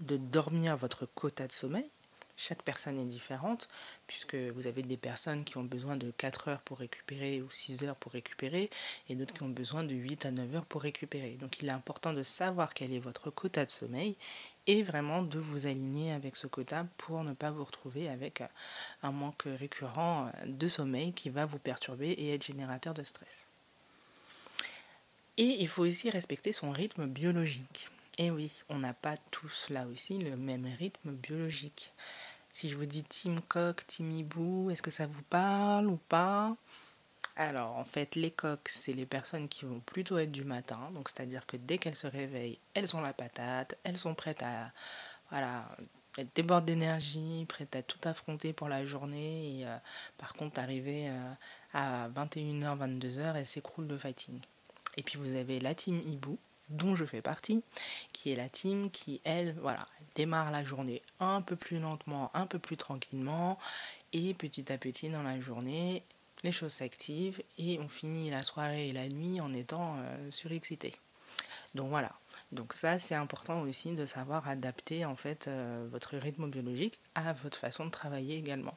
de 0.00 0.16
dormir 0.16 0.76
votre 0.76 1.06
quota 1.06 1.46
de 1.46 1.52
sommeil, 1.52 1.86
chaque 2.36 2.62
personne 2.62 2.98
est 2.98 3.04
différente, 3.04 3.68
puisque 4.06 4.34
vous 4.34 4.66
avez 4.66 4.82
des 4.82 4.96
personnes 4.96 5.44
qui 5.44 5.58
ont 5.58 5.64
besoin 5.64 5.96
de 5.96 6.10
4 6.10 6.48
heures 6.48 6.60
pour 6.62 6.78
récupérer 6.78 7.40
ou 7.40 7.50
6 7.50 7.84
heures 7.84 7.96
pour 7.96 8.12
récupérer, 8.12 8.70
et 9.08 9.14
d'autres 9.14 9.34
qui 9.34 9.42
ont 9.42 9.48
besoin 9.48 9.84
de 9.84 9.94
8 9.94 10.26
à 10.26 10.30
9 10.32 10.56
heures 10.56 10.64
pour 10.64 10.82
récupérer. 10.82 11.36
Donc 11.40 11.60
il 11.60 11.68
est 11.68 11.72
important 11.72 12.12
de 12.12 12.22
savoir 12.22 12.74
quel 12.74 12.92
est 12.92 12.98
votre 12.98 13.30
quota 13.30 13.64
de 13.64 13.70
sommeil 13.70 14.16
et 14.66 14.82
vraiment 14.82 15.22
de 15.22 15.38
vous 15.38 15.66
aligner 15.66 16.12
avec 16.12 16.36
ce 16.36 16.46
quota 16.46 16.86
pour 16.98 17.24
ne 17.24 17.32
pas 17.32 17.50
vous 17.50 17.64
retrouver 17.64 18.08
avec 18.08 18.42
un 19.02 19.10
manque 19.10 19.44
récurrent 19.46 20.30
de 20.46 20.68
sommeil 20.68 21.12
qui 21.12 21.30
va 21.30 21.46
vous 21.46 21.58
perturber 21.58 22.10
et 22.10 22.34
être 22.34 22.46
générateur 22.46 22.94
de 22.94 23.02
stress. 23.02 23.46
Et 25.38 25.56
il 25.60 25.68
faut 25.68 25.82
aussi 25.82 26.10
respecter 26.10 26.52
son 26.52 26.70
rythme 26.70 27.06
biologique. 27.06 27.88
Et 28.18 28.30
oui, 28.30 28.62
on 28.68 28.78
n'a 28.78 28.92
pas 28.92 29.16
tous 29.30 29.70
là 29.70 29.86
aussi 29.86 30.18
le 30.18 30.36
même 30.36 30.66
rythme 30.78 31.12
biologique. 31.12 31.92
Si 32.52 32.68
je 32.68 32.76
vous 32.76 32.84
dis 32.84 33.02
Team 33.02 33.40
Coq, 33.40 33.86
Team 33.86 34.10
Hibou, 34.12 34.70
est-ce 34.70 34.82
que 34.82 34.90
ça 34.90 35.06
vous 35.06 35.22
parle 35.22 35.86
ou 35.86 35.96
pas? 35.96 36.54
Alors, 37.36 37.76
en 37.76 37.84
fait, 37.84 38.14
les 38.14 38.30
coqs, 38.30 38.68
c'est 38.68 38.92
les 38.92 39.06
personnes 39.06 39.48
qui 39.48 39.64
vont 39.64 39.80
plutôt 39.80 40.18
être 40.18 40.32
du 40.32 40.44
matin. 40.44 40.90
Donc, 40.92 41.08
c'est-à-dire 41.08 41.46
que 41.46 41.56
dès 41.56 41.78
qu'elles 41.78 41.96
se 41.96 42.06
réveillent, 42.06 42.58
elles 42.74 42.94
ont 42.94 43.00
la 43.00 43.12
patate, 43.12 43.78
elles 43.84 43.98
sont 43.98 44.14
prêtes 44.14 44.42
à. 44.42 44.70
Voilà. 45.30 45.68
Elles 46.18 46.28
débordent 46.34 46.66
d'énergie, 46.66 47.46
prêtes 47.48 47.74
à 47.74 47.82
tout 47.82 47.98
affronter 48.04 48.52
pour 48.52 48.68
la 48.68 48.84
journée. 48.84 49.60
Et 49.60 49.66
euh, 49.66 49.74
par 50.18 50.34
contre, 50.34 50.60
arriver 50.60 51.08
euh, 51.08 51.32
à 51.72 52.10
21h, 52.10 52.78
22h, 52.78 53.36
elles 53.36 53.46
s'écroulent 53.46 53.88
de 53.88 53.96
fighting. 53.96 54.38
Et 54.98 55.02
puis, 55.02 55.18
vous 55.18 55.34
avez 55.34 55.58
la 55.58 55.74
team 55.74 56.02
Hibou, 56.06 56.38
dont 56.68 56.96
je 56.96 57.06
fais 57.06 57.22
partie, 57.22 57.62
qui 58.12 58.30
est 58.30 58.36
la 58.36 58.50
team 58.50 58.90
qui, 58.90 59.22
elle, 59.24 59.54
voilà, 59.60 59.86
démarre 60.14 60.50
la 60.50 60.64
journée 60.64 61.00
un 61.18 61.40
peu 61.40 61.56
plus 61.56 61.78
lentement, 61.78 62.30
un 62.34 62.46
peu 62.46 62.58
plus 62.58 62.76
tranquillement, 62.76 63.58
et 64.12 64.34
petit 64.34 64.70
à 64.70 64.76
petit 64.76 65.08
dans 65.08 65.22
la 65.22 65.40
journée, 65.40 66.02
les 66.44 66.52
choses 66.52 66.72
s'activent 66.72 67.42
et 67.58 67.78
on 67.78 67.88
finit 67.88 68.30
la 68.30 68.42
soirée 68.42 68.88
et 68.88 68.92
la 68.92 69.08
nuit 69.08 69.40
en 69.40 69.52
étant 69.52 69.96
euh, 69.98 70.30
surexcité. 70.30 70.92
Donc 71.74 71.88
voilà. 71.88 72.12
Donc 72.50 72.74
ça, 72.74 72.98
c'est 72.98 73.14
important 73.14 73.62
aussi 73.62 73.94
de 73.94 74.04
savoir 74.04 74.46
adapter 74.46 75.04
en 75.04 75.16
fait 75.16 75.48
euh, 75.48 75.86
votre 75.90 76.16
rythme 76.16 76.50
biologique 76.50 76.98
à 77.14 77.32
votre 77.32 77.56
façon 77.58 77.86
de 77.86 77.90
travailler 77.90 78.36
également. 78.36 78.76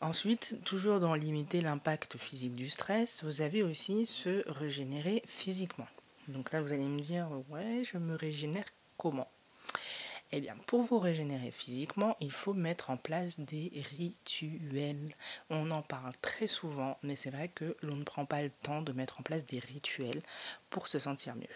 Ensuite, 0.00 0.62
toujours 0.64 1.00
dans 1.00 1.14
limiter 1.14 1.62
l'impact 1.62 2.18
physique 2.18 2.54
du 2.54 2.68
stress, 2.68 3.24
vous 3.24 3.40
avez 3.40 3.62
aussi 3.62 4.04
se 4.04 4.44
régénérer 4.48 5.22
physiquement. 5.26 5.88
Donc 6.28 6.52
là, 6.52 6.60
vous 6.60 6.72
allez 6.72 6.84
me 6.84 7.00
dire, 7.00 7.28
ouais, 7.48 7.82
je 7.82 7.96
me 7.96 8.14
régénère 8.14 8.66
comment? 8.98 9.28
Eh 10.32 10.40
bien, 10.40 10.56
pour 10.66 10.82
vous 10.82 10.98
régénérer 10.98 11.50
physiquement, 11.52 12.16
il 12.20 12.32
faut 12.32 12.52
mettre 12.52 12.90
en 12.90 12.96
place 12.96 13.38
des 13.38 13.70
rituels. 13.96 15.14
On 15.50 15.70
en 15.70 15.82
parle 15.82 16.12
très 16.20 16.48
souvent, 16.48 16.98
mais 17.02 17.14
c'est 17.14 17.30
vrai 17.30 17.48
que 17.48 17.76
l'on 17.82 17.96
ne 17.96 18.02
prend 18.02 18.26
pas 18.26 18.42
le 18.42 18.50
temps 18.50 18.82
de 18.82 18.92
mettre 18.92 19.20
en 19.20 19.22
place 19.22 19.46
des 19.46 19.60
rituels 19.60 20.22
pour 20.68 20.88
se 20.88 20.98
sentir 20.98 21.36
mieux. 21.36 21.46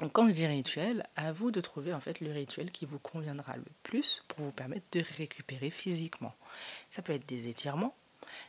Donc 0.00 0.12
quand 0.12 0.26
je 0.26 0.32
dis 0.32 0.46
rituel, 0.46 1.06
à 1.16 1.32
vous 1.32 1.50
de 1.50 1.60
trouver 1.60 1.92
en 1.92 2.00
fait 2.00 2.20
le 2.20 2.32
rituel 2.32 2.70
qui 2.70 2.86
vous 2.86 2.98
conviendra 2.98 3.56
le 3.56 3.64
plus 3.82 4.24
pour 4.28 4.44
vous 4.44 4.52
permettre 4.52 4.86
de 4.92 5.02
récupérer 5.16 5.70
physiquement. 5.70 6.34
Ça 6.90 7.02
peut 7.02 7.12
être 7.12 7.26
des 7.26 7.48
étirements, 7.48 7.94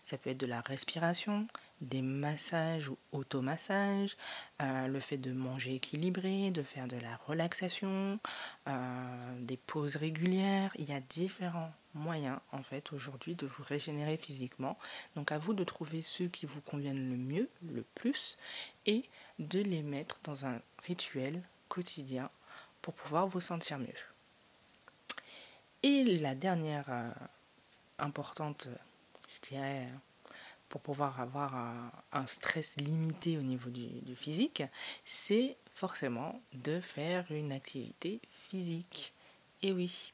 ça 0.04 0.18
peut 0.18 0.32
être 0.32 0.38
de 0.38 0.46
la 0.46 0.62
respiration, 0.62 1.48
des 1.82 2.02
massages 2.02 2.90
ou 2.90 2.98
automassages, 3.12 4.18
euh, 4.62 4.88
le 4.88 5.00
fait 5.00 5.18
de 5.18 5.32
manger 5.32 5.76
équilibré, 5.76 6.52
de 6.52 6.64
faire 6.64 6.88
de 6.88 6.98
la 6.98 7.16
relaxation, 7.28 8.20
euh, 8.68 9.40
des 9.40 9.58
pauses 9.58 9.96
régulières. 9.96 10.72
Il 10.78 10.90
y 10.90 10.94
a 10.94 11.00
différents 11.00 11.72
moyens 11.94 12.40
en 12.52 12.64
fait 12.64 12.92
aujourd'hui 12.94 13.36
de 13.36 13.46
vous 13.46 13.64
régénérer 13.64 14.18
physiquement. 14.18 14.78
Donc 15.16 15.32
à 15.32 15.38
vous 15.38 15.54
de 15.54 15.64
trouver 15.64 16.02
ceux 16.02 16.28
qui 16.28 16.46
vous 16.46 16.62
conviennent 16.62 17.10
le 17.10 17.18
mieux, 17.18 17.50
le 17.72 17.84
plus, 17.96 18.38
et 18.86 19.04
de 19.40 19.60
les 19.60 19.84
mettre 19.84 20.20
dans 20.24 20.46
un 20.46 20.60
rituel 20.86 21.42
quotidien 21.68 22.30
pour 22.82 22.94
pouvoir 22.94 23.28
vous 23.28 23.42
sentir 23.42 23.80
mieux. 23.80 23.88
Et 25.84 26.04
la 26.20 26.34
dernière 26.34 26.86
euh, 26.90 27.10
importante, 28.00 28.68
je 29.34 29.50
dirais, 29.50 29.88
pour 30.70 30.82
pouvoir 30.82 31.20
avoir 31.20 31.56
un, 32.12 32.28
stress 32.28 32.78
limité 32.78 33.38
au 33.38 33.42
niveau 33.42 33.70
du, 33.70 34.16
physique, 34.16 34.64
c'est 35.06 35.56
forcément 35.74 36.42
de 36.54 36.80
faire 36.80 37.32
une 37.32 37.52
activité 37.52 38.20
physique. 38.30 39.14
Et 39.62 39.72
oui, 39.72 40.14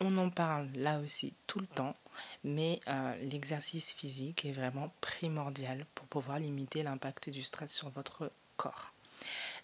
on 0.00 0.16
en 0.18 0.30
parle 0.30 0.68
là 0.74 1.00
aussi 1.00 1.32
tout 1.46 1.60
le 1.60 1.66
temps, 1.66 1.96
mais 2.44 2.80
euh, 2.88 3.16
l'exercice 3.30 3.92
physique 3.92 4.44
est 4.44 4.52
vraiment 4.52 4.92
primordial 5.00 5.86
pour 5.94 6.06
pouvoir 6.06 6.38
limiter 6.38 6.82
l'impact 6.82 7.30
du 7.30 7.42
stress 7.42 7.72
sur 7.72 7.88
votre 7.88 8.30
corps. 8.56 8.92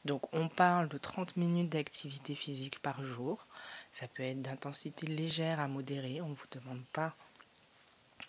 Donc 0.05 0.23
on 0.33 0.49
parle 0.49 0.89
de 0.89 0.99
30 0.99 1.37
minutes 1.37 1.71
d'activité 1.71 2.35
physique 2.35 2.79
par 2.81 3.05
jour. 3.05 3.47
Ça 3.93 4.09
peut 4.09 4.23
être 4.23 4.43
d'intensité 4.43 5.07
légère 5.07 5.61
à 5.61 5.69
modérée. 5.69 6.21
On 6.21 6.29
ne 6.29 6.35
vous 6.35 6.49
demande 6.51 6.83
pas 6.93 7.15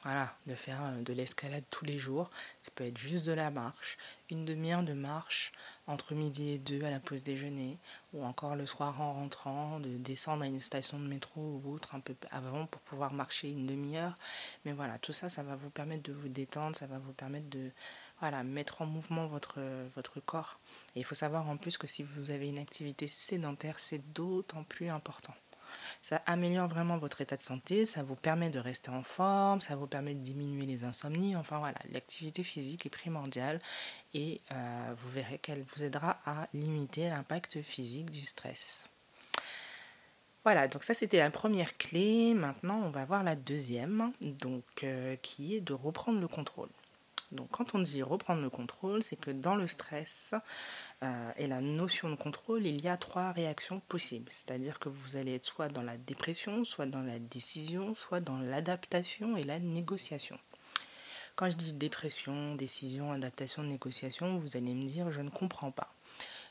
voilà, 0.06 0.36
de 0.46 0.54
faire 0.54 0.84
euh, 0.84 1.02
de 1.02 1.14
l'escalade 1.14 1.64
tous 1.72 1.84
les 1.84 1.98
jours. 1.98 2.30
Ça 2.62 2.70
peut 2.76 2.86
être 2.86 2.98
juste 2.98 3.26
de 3.26 3.32
la 3.32 3.50
marche, 3.50 3.98
une 4.30 4.46
demi-heure 4.46 4.84
de 4.84 4.94
marche 4.94 5.52
entre 5.88 6.14
midi 6.14 6.52
et 6.52 6.58
deux 6.60 6.84
à 6.84 6.92
la 6.92 7.00
pause 7.00 7.24
déjeuner, 7.24 7.80
ou 8.14 8.24
encore 8.24 8.56
le 8.56 8.68
soir 8.68 9.02
en 9.02 9.14
rentrant, 9.14 9.80
de 9.80 9.98
descendre 9.98 10.44
à 10.44 10.46
une 10.46 10.60
station 10.60 11.00
de 11.00 11.08
métro 11.08 11.60
ou 11.64 11.74
autre 11.74 11.96
un 11.96 12.00
peu 12.00 12.16
avant 12.30 12.68
pour 12.68 12.82
pouvoir 12.82 13.14
marcher 13.14 13.50
une 13.50 13.66
demi-heure. 13.66 14.16
Mais 14.64 14.74
voilà, 14.74 15.00
tout 15.00 15.14
ça, 15.14 15.28
ça 15.28 15.42
va 15.42 15.56
vous 15.56 15.72
permettre 15.72 16.04
de 16.04 16.14
vous 16.14 16.30
détendre, 16.30 16.76
ça 16.76 16.86
va 16.86 17.00
vous 17.00 17.14
permettre 17.14 17.50
de 17.50 17.72
voilà, 18.20 18.44
mettre 18.44 18.84
en 18.84 18.86
mouvement 18.86 19.26
votre, 19.26 19.60
votre 19.96 20.20
corps. 20.20 20.60
Et 20.96 21.00
il 21.00 21.04
faut 21.04 21.16
savoir 21.16 21.50
en 21.50 21.58
plus 21.58 21.78
que 21.78 21.88
si 21.88 22.04
vous 22.04 22.30
avez 22.30 22.48
une 22.48 22.60
activité 22.60 23.08
sédentaire, 23.08 23.80
c'est 23.80 24.14
d'autant 24.14 24.64
plus 24.64 24.90
important. 24.90 25.34
Ça 26.01 26.22
améliore 26.25 26.68
vraiment 26.68 26.98
votre 26.98 27.22
état 27.22 27.38
de 27.38 27.44
santé, 27.44 27.86
ça 27.86 28.04
vous 28.04 28.15
permet 28.15 28.50
de 28.50 28.60
rester 28.60 28.89
en 28.89 29.04
forme, 29.04 29.62
ça 29.62 29.75
vous 29.75 29.88
permet 29.88 30.13
de 30.13 30.20
diminuer 30.20 30.65
les 30.65 30.84
insomnies. 30.84 31.36
Enfin 31.36 31.60
voilà, 31.60 31.77
l'activité 31.92 32.44
physique 32.44 32.86
est 32.86 32.89
primordiale 32.89 33.60
et 34.13 34.42
euh, 34.51 34.94
vous 34.98 35.10
verrez 35.10 35.38
qu'elle 35.38 35.63
vous 35.63 35.84
aidera 35.84 36.20
à 36.25 36.48
limiter 36.54 37.10
l'impact 37.10 37.62
physique 37.62 38.10
du 38.10 38.22
stress. 38.22 38.89
Voilà, 40.44 40.68
donc 40.68 40.84
ça 40.84 40.94
c'était 40.94 41.18
la 41.18 41.32
première 41.32 41.75
clé. 41.77 42.36
Maintenant, 42.36 42.80
on 42.84 42.89
va 42.89 43.04
voir 43.06 43.24
la 43.24 43.36
deuxième, 43.36 44.12
donc 44.22 44.84
euh, 44.84 45.15
qui 45.24 45.56
est 45.56 45.62
de 45.62 45.74
reprendre 45.74 46.20
le 46.20 46.27
contrôle. 46.27 46.70
Donc 47.36 47.50
quand 47.51 47.75
on 47.75 47.80
dit 47.80 48.01
reprendre 48.01 48.42
le 48.42 48.50
contrôle, 48.50 49.04
c'est 49.04 49.15
que 49.15 49.32
dans 49.32 49.56
le 49.56 49.68
stress 49.68 50.34
euh, 51.04 51.32
et 51.38 51.48
la 51.48 51.62
notion 51.62 52.10
de 52.10 52.15
contrôle, 52.15 52.65
il 52.65 52.82
y 52.82 52.88
a 52.88 52.98
trois 52.98 53.32
réactions 53.32 53.80
possibles. 53.82 54.32
C'est-à-dire 54.32 54.80
que 54.80 54.89
vous 54.89 55.15
allez 55.15 55.36
être 55.36 55.46
soit 55.46 55.70
dans 55.70 55.84
la 55.84 55.98
dépression, 55.98 56.65
soit 56.65 56.86
dans 56.86 57.04
la 57.04 57.20
décision, 57.20 57.94
soit 57.94 58.22
dans 58.22 58.39
l'adaptation 58.39 59.38
et 59.38 59.44
la 59.44 59.60
négociation. 59.60 60.39
Quand 61.36 61.50
je 61.50 61.58
dis 61.58 61.74
dépression, 61.74 62.56
décision, 62.56 63.12
adaptation, 63.12 63.62
négociation, 63.63 64.38
vous 64.38 64.56
allez 64.56 64.74
me 64.74 64.88
dire 64.88 65.12
je 65.12 65.22
ne 65.22 65.30
comprends 65.30 65.72
pas. 65.72 65.94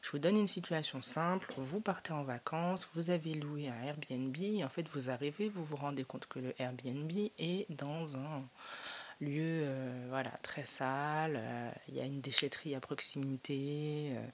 Je 0.03 0.11
vous 0.11 0.19
donne 0.19 0.37
une 0.37 0.47
situation 0.47 1.01
simple, 1.01 1.55
vous 1.57 1.81
partez 1.81 2.13
en 2.13 2.23
vacances, 2.23 2.87
vous 2.93 3.09
avez 3.09 3.33
loué 3.33 3.71
un 3.71 3.83
Airbnb, 3.85 4.37
en 4.63 4.69
fait 4.69 4.87
vous 4.91 5.09
arrivez, 5.09 5.49
vous 5.49 5.65
vous 5.65 5.77
rendez 5.77 6.05
compte 6.05 6.27
que 6.27 6.39
le 6.39 6.55
Airbnb 6.61 7.11
est 7.39 7.65
dans 7.71 8.15
un 8.15 8.43
lieu 9.21 9.63
euh, 9.65 10.07
voilà, 10.09 10.31
très 10.43 10.65
sale, 10.65 11.37
euh, 11.37 11.71
il 11.89 11.95
y 11.97 12.01
a 12.01 12.05
une 12.05 12.21
déchetterie 12.21 12.75
à 12.75 12.81
proximité, 12.81 14.13
euh, 14.13 14.27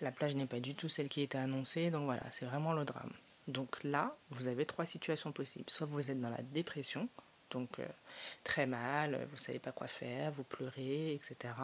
la 0.00 0.12
plage 0.12 0.34
n'est 0.34 0.46
pas 0.46 0.60
du 0.60 0.74
tout 0.74 0.88
celle 0.88 1.08
qui 1.08 1.22
était 1.22 1.38
annoncée, 1.38 1.90
donc 1.90 2.04
voilà, 2.04 2.22
c'est 2.30 2.46
vraiment 2.46 2.72
le 2.72 2.84
drame. 2.84 3.12
Donc 3.48 3.82
là, 3.82 4.14
vous 4.30 4.46
avez 4.46 4.66
trois 4.66 4.86
situations 4.86 5.32
possibles. 5.32 5.68
Soit 5.68 5.86
vous 5.86 6.10
êtes 6.10 6.20
dans 6.20 6.30
la 6.30 6.42
dépression, 6.42 7.08
donc 7.50 7.80
très 8.44 8.66
mal, 8.66 9.26
vous 9.26 9.36
ne 9.36 9.40
savez 9.40 9.58
pas 9.58 9.72
quoi 9.72 9.88
faire, 9.88 10.30
vous 10.32 10.44
pleurez, 10.44 11.14
etc. 11.14 11.54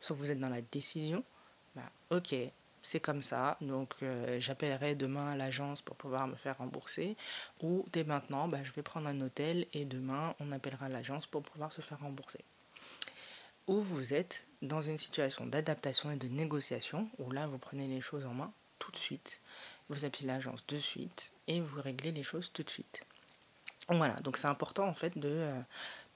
Soit 0.00 0.16
vous 0.16 0.30
êtes 0.30 0.40
dans 0.40 0.48
la 0.48 0.62
décision, 0.62 1.22
bah, 1.74 1.90
ok, 2.10 2.34
c'est 2.86 3.00
comme 3.00 3.20
ça, 3.20 3.56
donc 3.60 3.96
euh, 4.04 4.38
j'appellerai 4.38 4.94
demain 4.94 5.32
à 5.32 5.36
l'agence 5.36 5.82
pour 5.82 5.96
pouvoir 5.96 6.28
me 6.28 6.36
faire 6.36 6.58
rembourser, 6.58 7.16
ou 7.60 7.84
dès 7.92 8.04
maintenant, 8.04 8.46
bah, 8.46 8.62
je 8.62 8.70
vais 8.70 8.82
prendre 8.82 9.08
un 9.08 9.20
hôtel 9.22 9.66
et 9.72 9.84
demain 9.84 10.36
on 10.38 10.52
appellera 10.52 10.88
l'agence 10.88 11.26
pour 11.26 11.42
pouvoir 11.42 11.72
se 11.72 11.80
faire 11.80 11.98
rembourser. 11.98 12.44
Ou 13.66 13.80
vous 13.80 14.14
êtes 14.14 14.46
dans 14.62 14.82
une 14.82 14.98
situation 14.98 15.46
d'adaptation 15.46 16.12
et 16.12 16.16
de 16.16 16.28
négociation, 16.28 17.10
où 17.18 17.32
là 17.32 17.48
vous 17.48 17.58
prenez 17.58 17.88
les 17.88 18.00
choses 18.00 18.24
en 18.24 18.34
main 18.34 18.52
tout 18.78 18.92
de 18.92 18.96
suite, 18.96 19.40
vous 19.88 20.04
appelez 20.04 20.28
l'agence 20.28 20.64
de 20.68 20.78
suite 20.78 21.32
et 21.48 21.60
vous 21.60 21.80
réglez 21.80 22.12
les 22.12 22.22
choses 22.22 22.52
tout 22.52 22.62
de 22.62 22.70
suite. 22.70 23.02
Voilà, 23.88 24.14
donc 24.20 24.36
c'est 24.36 24.46
important 24.46 24.86
en 24.86 24.94
fait 24.94 25.18
de 25.18 25.28
euh, 25.28 25.60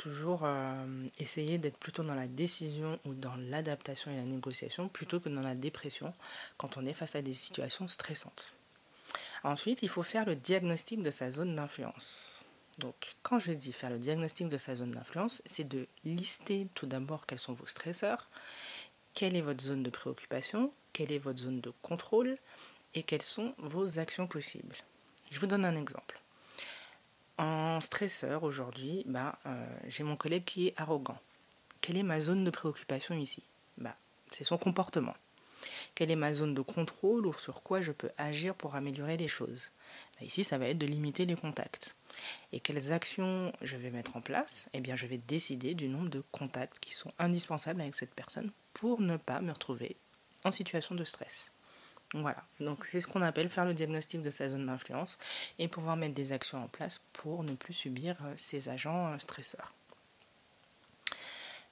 toujours 0.00 0.46
euh, 0.46 1.06
essayer 1.18 1.58
d'être 1.58 1.76
plutôt 1.76 2.02
dans 2.02 2.14
la 2.14 2.26
décision 2.26 2.98
ou 3.04 3.12
dans 3.12 3.36
l'adaptation 3.36 4.10
et 4.10 4.16
la 4.16 4.22
négociation 4.22 4.88
plutôt 4.88 5.20
que 5.20 5.28
dans 5.28 5.42
la 5.42 5.54
dépression 5.54 6.14
quand 6.56 6.78
on 6.78 6.86
est 6.86 6.94
face 6.94 7.16
à 7.16 7.22
des 7.22 7.34
situations 7.34 7.86
stressantes. 7.86 8.54
Ensuite, 9.44 9.82
il 9.82 9.90
faut 9.90 10.02
faire 10.02 10.24
le 10.24 10.36
diagnostic 10.36 11.02
de 11.02 11.10
sa 11.10 11.30
zone 11.30 11.54
d'influence. 11.54 12.42
Donc, 12.78 13.14
quand 13.22 13.38
je 13.38 13.52
dis 13.52 13.74
faire 13.74 13.90
le 13.90 13.98
diagnostic 13.98 14.48
de 14.48 14.56
sa 14.56 14.74
zone 14.74 14.92
d'influence, 14.92 15.42
c'est 15.44 15.68
de 15.68 15.86
lister 16.06 16.66
tout 16.74 16.86
d'abord 16.86 17.26
quels 17.26 17.38
sont 17.38 17.52
vos 17.52 17.66
stresseurs, 17.66 18.30
quelle 19.12 19.36
est 19.36 19.42
votre 19.42 19.62
zone 19.62 19.82
de 19.82 19.90
préoccupation, 19.90 20.72
quelle 20.94 21.12
est 21.12 21.18
votre 21.18 21.40
zone 21.40 21.60
de 21.60 21.72
contrôle 21.82 22.38
et 22.94 23.02
quelles 23.02 23.20
sont 23.20 23.54
vos 23.58 23.98
actions 23.98 24.26
possibles. 24.26 24.76
Je 25.30 25.38
vous 25.40 25.46
donne 25.46 25.66
un 25.66 25.76
exemple. 25.76 26.19
En 27.40 27.80
stresseur 27.80 28.42
aujourd'hui, 28.42 29.02
bah, 29.06 29.38
euh, 29.46 29.66
j'ai 29.88 30.04
mon 30.04 30.14
collègue 30.14 30.44
qui 30.44 30.66
est 30.66 30.74
arrogant. 30.76 31.16
Quelle 31.80 31.96
est 31.96 32.02
ma 32.02 32.20
zone 32.20 32.44
de 32.44 32.50
préoccupation 32.50 33.14
ici? 33.14 33.42
Bah, 33.78 33.96
C'est 34.26 34.44
son 34.44 34.58
comportement. 34.58 35.14
Quelle 35.94 36.10
est 36.10 36.16
ma 36.16 36.34
zone 36.34 36.52
de 36.52 36.60
contrôle 36.60 37.26
ou 37.26 37.32
sur 37.32 37.62
quoi 37.62 37.80
je 37.80 37.92
peux 37.92 38.10
agir 38.18 38.54
pour 38.54 38.74
améliorer 38.74 39.16
les 39.16 39.26
choses? 39.26 39.70
Bah, 40.18 40.26
Ici, 40.26 40.44
ça 40.44 40.58
va 40.58 40.68
être 40.68 40.76
de 40.76 40.84
limiter 40.84 41.24
les 41.24 41.34
contacts. 41.34 41.96
Et 42.52 42.60
quelles 42.60 42.92
actions 42.92 43.54
je 43.62 43.78
vais 43.78 43.90
mettre 43.90 44.18
en 44.18 44.20
place? 44.20 44.68
Eh 44.74 44.80
bien, 44.80 44.94
je 44.94 45.06
vais 45.06 45.16
décider 45.16 45.72
du 45.72 45.88
nombre 45.88 46.10
de 46.10 46.22
contacts 46.32 46.78
qui 46.78 46.92
sont 46.92 47.14
indispensables 47.18 47.80
avec 47.80 47.94
cette 47.94 48.14
personne 48.14 48.52
pour 48.74 49.00
ne 49.00 49.16
pas 49.16 49.40
me 49.40 49.52
retrouver 49.52 49.96
en 50.44 50.50
situation 50.50 50.94
de 50.94 51.04
stress. 51.04 51.49
Voilà, 52.12 52.42
donc 52.58 52.84
c'est 52.84 53.00
ce 53.00 53.06
qu'on 53.06 53.22
appelle 53.22 53.48
faire 53.48 53.64
le 53.64 53.72
diagnostic 53.72 54.20
de 54.20 54.30
sa 54.30 54.48
zone 54.48 54.66
d'influence 54.66 55.16
et 55.60 55.68
pouvoir 55.68 55.96
mettre 55.96 56.14
des 56.14 56.32
actions 56.32 56.62
en 56.62 56.66
place 56.66 57.00
pour 57.12 57.44
ne 57.44 57.54
plus 57.54 57.72
subir 57.72 58.16
euh, 58.24 58.34
ces 58.36 58.68
agents 58.68 59.12
euh, 59.12 59.18
stresseurs. 59.18 59.72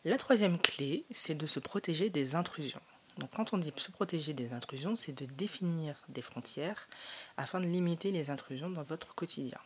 La 0.05 0.17
troisième 0.17 0.61
clé, 0.61 1.05
c'est 1.11 1.35
de 1.35 1.47
se 1.47 1.59
protéger 1.59 2.09
des 2.09 2.37
intrusions. 2.37 2.81
Donc 3.19 3.31
quand 3.35 3.53
on 3.53 3.59
dit 3.59 3.73
se 3.77 3.91
protéger 3.91 4.33
des 4.33 4.53
intrusions, 4.53 4.95
c'est 4.95 5.13
de 5.13 5.27
définir 5.27 5.97
des 6.09 6.23
frontières 6.23 6.89
afin 7.37 7.59
de 7.61 7.67
limiter 7.67 8.13
les 8.13 8.31
intrusions 8.31 8.71
dans 8.71 8.85
votre 8.85 9.17
quotidien. 9.17 9.59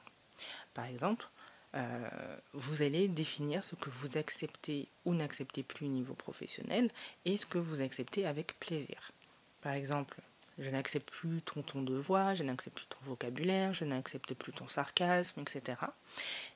Par 0.73 0.87
exemple, 0.87 1.29
euh, 1.75 2.09
vous 2.55 2.81
allez 2.81 3.09
définir 3.09 3.63
ce 3.63 3.75
que 3.75 3.91
vous 3.91 4.17
acceptez 4.17 4.89
ou 5.05 5.13
n'acceptez 5.13 5.63
plus 5.63 5.85
au 5.85 5.91
niveau 5.91 6.15
professionnel 6.15 6.91
et 7.27 7.37
ce 7.37 7.45
que 7.45 7.59
vous 7.59 7.83
acceptez 7.83 8.27
avec 8.27 8.59
plaisir. 8.59 9.13
Par 9.61 9.75
exemple, 9.75 10.23
je 10.63 10.71
n'accepte 10.71 11.11
plus 11.11 11.43
ton 11.43 11.63
ton 11.63 11.83
de 11.83 11.95
voix, 11.95 12.35
je 12.35 12.43
n'accepte 12.43 12.77
plus 12.77 12.87
ton 12.87 12.99
vocabulaire, 13.03 13.75
je 13.75 13.85
n'accepte 13.85 14.35
plus 14.35 14.53
ton 14.53 14.69
sarcasme, 14.69 15.41
etc. 15.41 15.79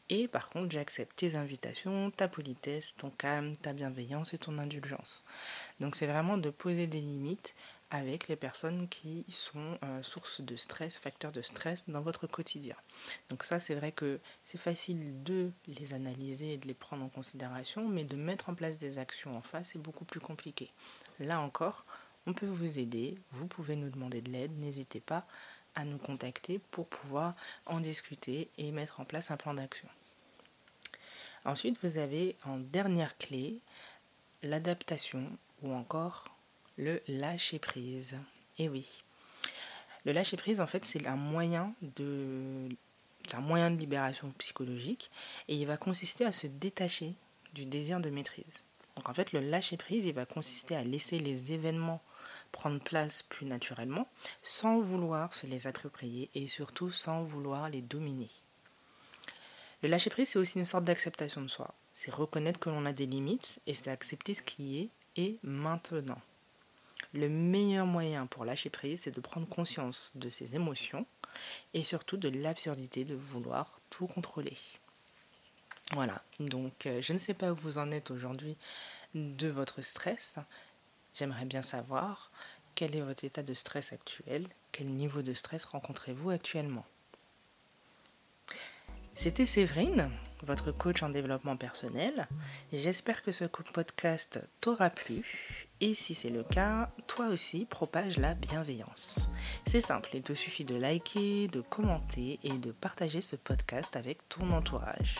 Et 0.09 0.29
par 0.29 0.49
contre, 0.49 0.73
j'accepte 0.73 1.16
tes 1.16 1.37
invitations, 1.37 2.11
ta 2.11 2.29
politesse, 2.29 2.97
ton 2.97 3.11
calme, 3.11 3.57
ta 3.57 3.73
bienveillance 3.73 4.35
et 4.35 4.38
ton 4.38 4.59
indulgence. 4.59 5.25
Donc 5.81 5.97
c'est 5.97 6.07
vraiment 6.07 6.38
de 6.38 6.51
poser 6.51 6.87
des 6.87 7.01
limites 7.01 7.55
avec 7.90 8.29
les 8.29 8.37
personnes 8.37 8.88
qui 8.88 9.25
sont 9.29 9.79
euh, 9.85 10.03
source 10.03 10.40
de 10.40 10.57
stress, 10.57 10.99
facteurs 10.99 11.33
de 11.33 11.42
stress 11.42 11.85
dans 11.88 12.01
votre 12.01 12.27
quotidien. 12.27 12.75
Donc 13.31 13.45
ça, 13.45 13.61
c'est 13.61 13.75
vrai 13.75 13.92
que 13.92 14.19
c'est 14.45 14.59
facile 14.59 15.23
de 15.23 15.53
les 15.69 15.95
analyser 15.95 16.55
et 16.55 16.59
de 16.59 16.66
les 16.66 16.75
prendre 16.75 17.05
en 17.05 17.09
considération, 17.09 17.88
mais 17.88 18.05
de 18.05 18.16
mettre 18.16 18.49
en 18.49 18.55
place 18.55 18.79
des 18.79 18.99
actions 18.99 19.37
en 19.37 19.40
face, 19.40 19.71
c'est 19.73 19.79
beaucoup 19.79 20.05
plus 20.05 20.21
compliqué. 20.21 20.73
Là 21.21 21.40
encore, 21.40 21.85
on 22.27 22.33
peut 22.33 22.47
vous 22.47 22.79
aider, 22.79 23.17
vous 23.31 23.47
pouvez 23.47 23.77
nous 23.77 23.91
demander 23.91 24.21
de 24.21 24.31
l'aide, 24.31 24.59
n'hésitez 24.59 25.01
pas 25.01 25.27
à 25.75 25.85
nous 25.85 25.99
contacter 25.99 26.61
pour 26.71 26.89
pouvoir 26.89 27.35
en 27.67 27.81
discuter 27.81 28.49
et 28.59 28.71
mettre 28.73 29.01
en 29.01 29.05
place 29.05 29.31
un 29.31 29.37
plan 29.37 29.55
d'action. 29.55 29.89
Ensuite, 31.45 31.79
vous 31.83 31.99
avez 31.99 32.35
en 32.45 32.57
dernière 32.57 33.17
clé 33.19 33.61
l'adaptation 34.43 35.31
ou 35.62 35.73
encore 35.73 36.35
le 36.77 37.01
lâcher 37.07 37.59
prise. 37.59 38.17
Et 38.59 38.65
eh 38.65 38.69
oui, 38.69 39.05
le 40.05 40.12
lâcher 40.12 40.37
prise, 40.37 40.61
en 40.61 40.67
fait, 40.67 40.85
c'est 40.85 41.07
un 41.07 41.17
moyen 41.17 41.75
de 41.83 42.69
un 43.35 43.41
moyen 43.41 43.73
de 43.73 43.77
libération 43.77 44.31
psychologique 44.39 45.11
et 45.49 45.57
il 45.57 45.67
va 45.67 45.77
consister 45.77 46.25
à 46.25 46.31
se 46.31 46.47
détacher 46.47 47.15
du 47.55 47.67
désir 47.67 47.99
de 47.99 48.09
maîtrise. 48.09 48.45
Donc 48.95 49.09
en 49.09 49.15
fait, 49.15 49.33
le 49.33 49.41
lâcher 49.41 49.77
prise, 49.77 50.05
il 50.05 50.12
va 50.12 50.27
consister 50.27 50.77
à 50.77 50.85
laisser 50.85 51.19
les 51.19 51.53
événements 51.53 52.01
prendre 52.53 52.81
place 52.81 53.23
plus 53.23 53.47
naturellement, 53.47 54.09
sans 54.43 54.81
vouloir 54.81 55.35
se 55.35 55.47
les 55.47 55.67
approprier 55.67 56.31
et 56.35 56.47
surtout 56.47 56.91
sans 56.91 57.23
vouloir 57.23 57.69
les 57.69 57.83
dominer. 57.83 58.29
Le 59.83 59.89
lâcher-prise, 59.89 60.31
c'est 60.31 60.39
aussi 60.39 60.59
une 60.59 60.65
sorte 60.65 60.85
d'acceptation 60.85 61.43
de 61.43 61.49
soi. 61.49 61.75
C'est 61.93 62.11
reconnaître 62.11 62.59
que 62.59 62.71
l'on 62.71 62.87
a 62.87 62.93
des 62.93 63.07
limites 63.07 63.61
et 63.67 63.75
c'est 63.75 63.91
accepter 63.91 64.35
ce 64.35 64.43
qui 64.43 64.79
est 64.79 64.89
et 65.17 65.39
maintenant. 65.43 66.21
Le 67.13 67.29
meilleur 67.29 67.87
moyen 67.87 68.27
pour 68.27 68.45
lâcher 68.45 68.71
prise, 68.71 69.03
c'est 69.03 69.15
de 69.15 69.21
prendre 69.21 69.49
conscience 69.49 70.11
de 70.15 70.29
ses 70.29 70.55
émotions 70.55 71.07
et 71.75 71.85
surtout 71.85 72.17
de 72.17 72.29
l'absurdité 72.29 73.05
de 73.05 73.15
vouloir 73.15 73.81
tout 73.91 74.07
contrôler. 74.07 74.57
Voilà, 75.93 76.23
donc 76.41 76.87
euh, 76.87 77.01
je 77.01 77.13
ne 77.13 77.19
sais 77.19 77.35
pas 77.35 77.53
où 77.53 77.55
vous 77.55 77.79
en 77.79 77.93
êtes 77.93 78.11
aujourd'hui 78.11 78.57
de 79.15 79.49
votre 79.49 79.83
stress, 79.83 80.37
J'aimerais 81.19 81.47
bien 81.47 81.63
savoir 81.63 82.31
quel 82.75 82.95
est 82.95 83.01
votre 83.01 83.25
état 83.25 83.43
de 83.43 83.55
stress 83.55 83.95
actuel, 83.95 84.47
quel 84.71 84.89
niveau 84.89 85.23
de 85.23 85.33
stress 85.33 85.65
rencontrez-vous 85.65 86.29
actuellement? 86.29 86.85
C'était 89.15 89.47
Séverine, 89.47 90.11
votre 90.43 90.73
coach 90.73 91.03
en 91.03 91.09
développement 91.09 91.57
personnel. 91.57 92.29
J'espère 92.71 93.23
que 93.23 93.33
ce 93.33 93.45
podcast 93.45 94.41
t'aura 94.61 94.91
plu. 94.91 95.25
Et 95.81 95.95
si 95.95 96.15
c'est 96.15 96.29
le 96.29 96.45
cas, 96.45 96.91
toi 97.07 97.29
aussi 97.29 97.65
propage 97.65 98.19
la 98.19 98.35
bienveillance. 98.35 99.21
C'est 99.67 99.81
simple, 99.81 100.11
il 100.13 100.23
te 100.23 100.35
suffit 100.35 100.65
de 100.67 100.77
liker, 100.77 101.49
de 101.49 101.63
commenter 101.63 102.39
et 102.43 102.53
de 102.53 102.73
partager 102.73 103.23
ce 103.23 103.37
podcast 103.37 103.97
avec 103.97 104.29
ton 104.29 104.51
entourage. 104.53 105.17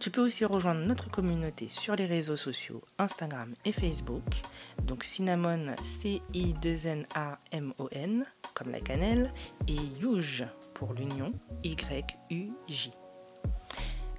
Tu 0.00 0.10
peux 0.10 0.22
aussi 0.22 0.44
rejoindre 0.46 0.80
notre 0.80 1.10
communauté 1.10 1.68
sur 1.68 1.94
les 1.94 2.06
réseaux 2.06 2.34
sociaux 2.36 2.82
Instagram 2.98 3.54
et 3.66 3.72
Facebook. 3.72 4.24
Donc 4.84 5.04
Cinnamon, 5.04 5.74
C-I-2-N-A-M-O-N, 5.82 6.64
comme 8.54 8.70
la 8.70 8.80
cannelle, 8.80 9.30
et 9.68 9.76
Yuj 10.00 10.46
pour 10.72 10.94
l'union, 10.94 11.34
Y-U-J. 11.64 12.92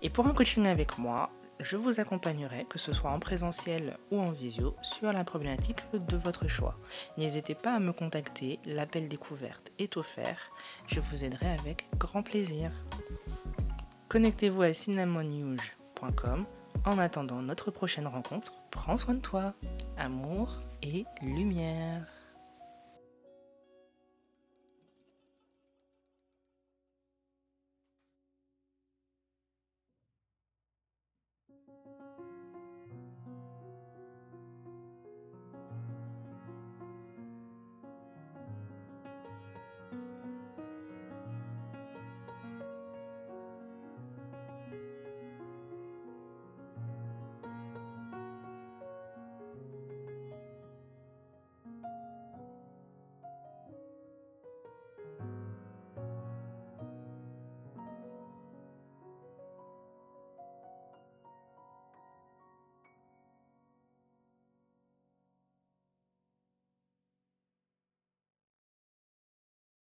Et 0.04 0.12
pour 0.12 0.28
un 0.28 0.36
coaching 0.36 0.68
avec 0.68 1.00
moi, 1.00 1.32
je 1.60 1.78
vous 1.78 2.00
accompagnerai, 2.00 2.66
que 2.70 2.78
ce 2.78 2.94
soit 2.94 3.10
en 3.10 3.18
présentiel 3.18 3.98
ou 4.12 4.20
en 4.20 4.30
visio, 4.30 4.76
sur 4.84 5.12
la 5.12 5.24
problématique 5.24 5.84
de 5.94 6.16
votre 6.16 6.48
choix. 6.48 6.78
N'hésitez 7.18 7.56
pas 7.56 7.74
à 7.74 7.80
me 7.80 7.92
contacter, 7.92 8.60
l'appel 8.66 9.08
découverte 9.08 9.72
est 9.80 9.98
offert, 9.98 10.52
je 10.86 11.00
vous 11.00 11.24
aiderai 11.24 11.50
avec 11.50 11.88
grand 11.98 12.22
plaisir. 12.22 12.72
Connectez-vous 14.12 14.64
à 14.64 14.74
cinnamonnews.com. 14.74 16.44
En 16.84 16.98
attendant 16.98 17.42
notre 17.42 17.72
prochaine 17.72 18.08
rencontre, 18.08 18.52
prends 18.70 18.98
soin 18.98 19.14
de 19.14 19.22
toi. 19.22 19.54
Amour 19.96 20.60
et 20.84 21.06
lumière. 21.22 22.21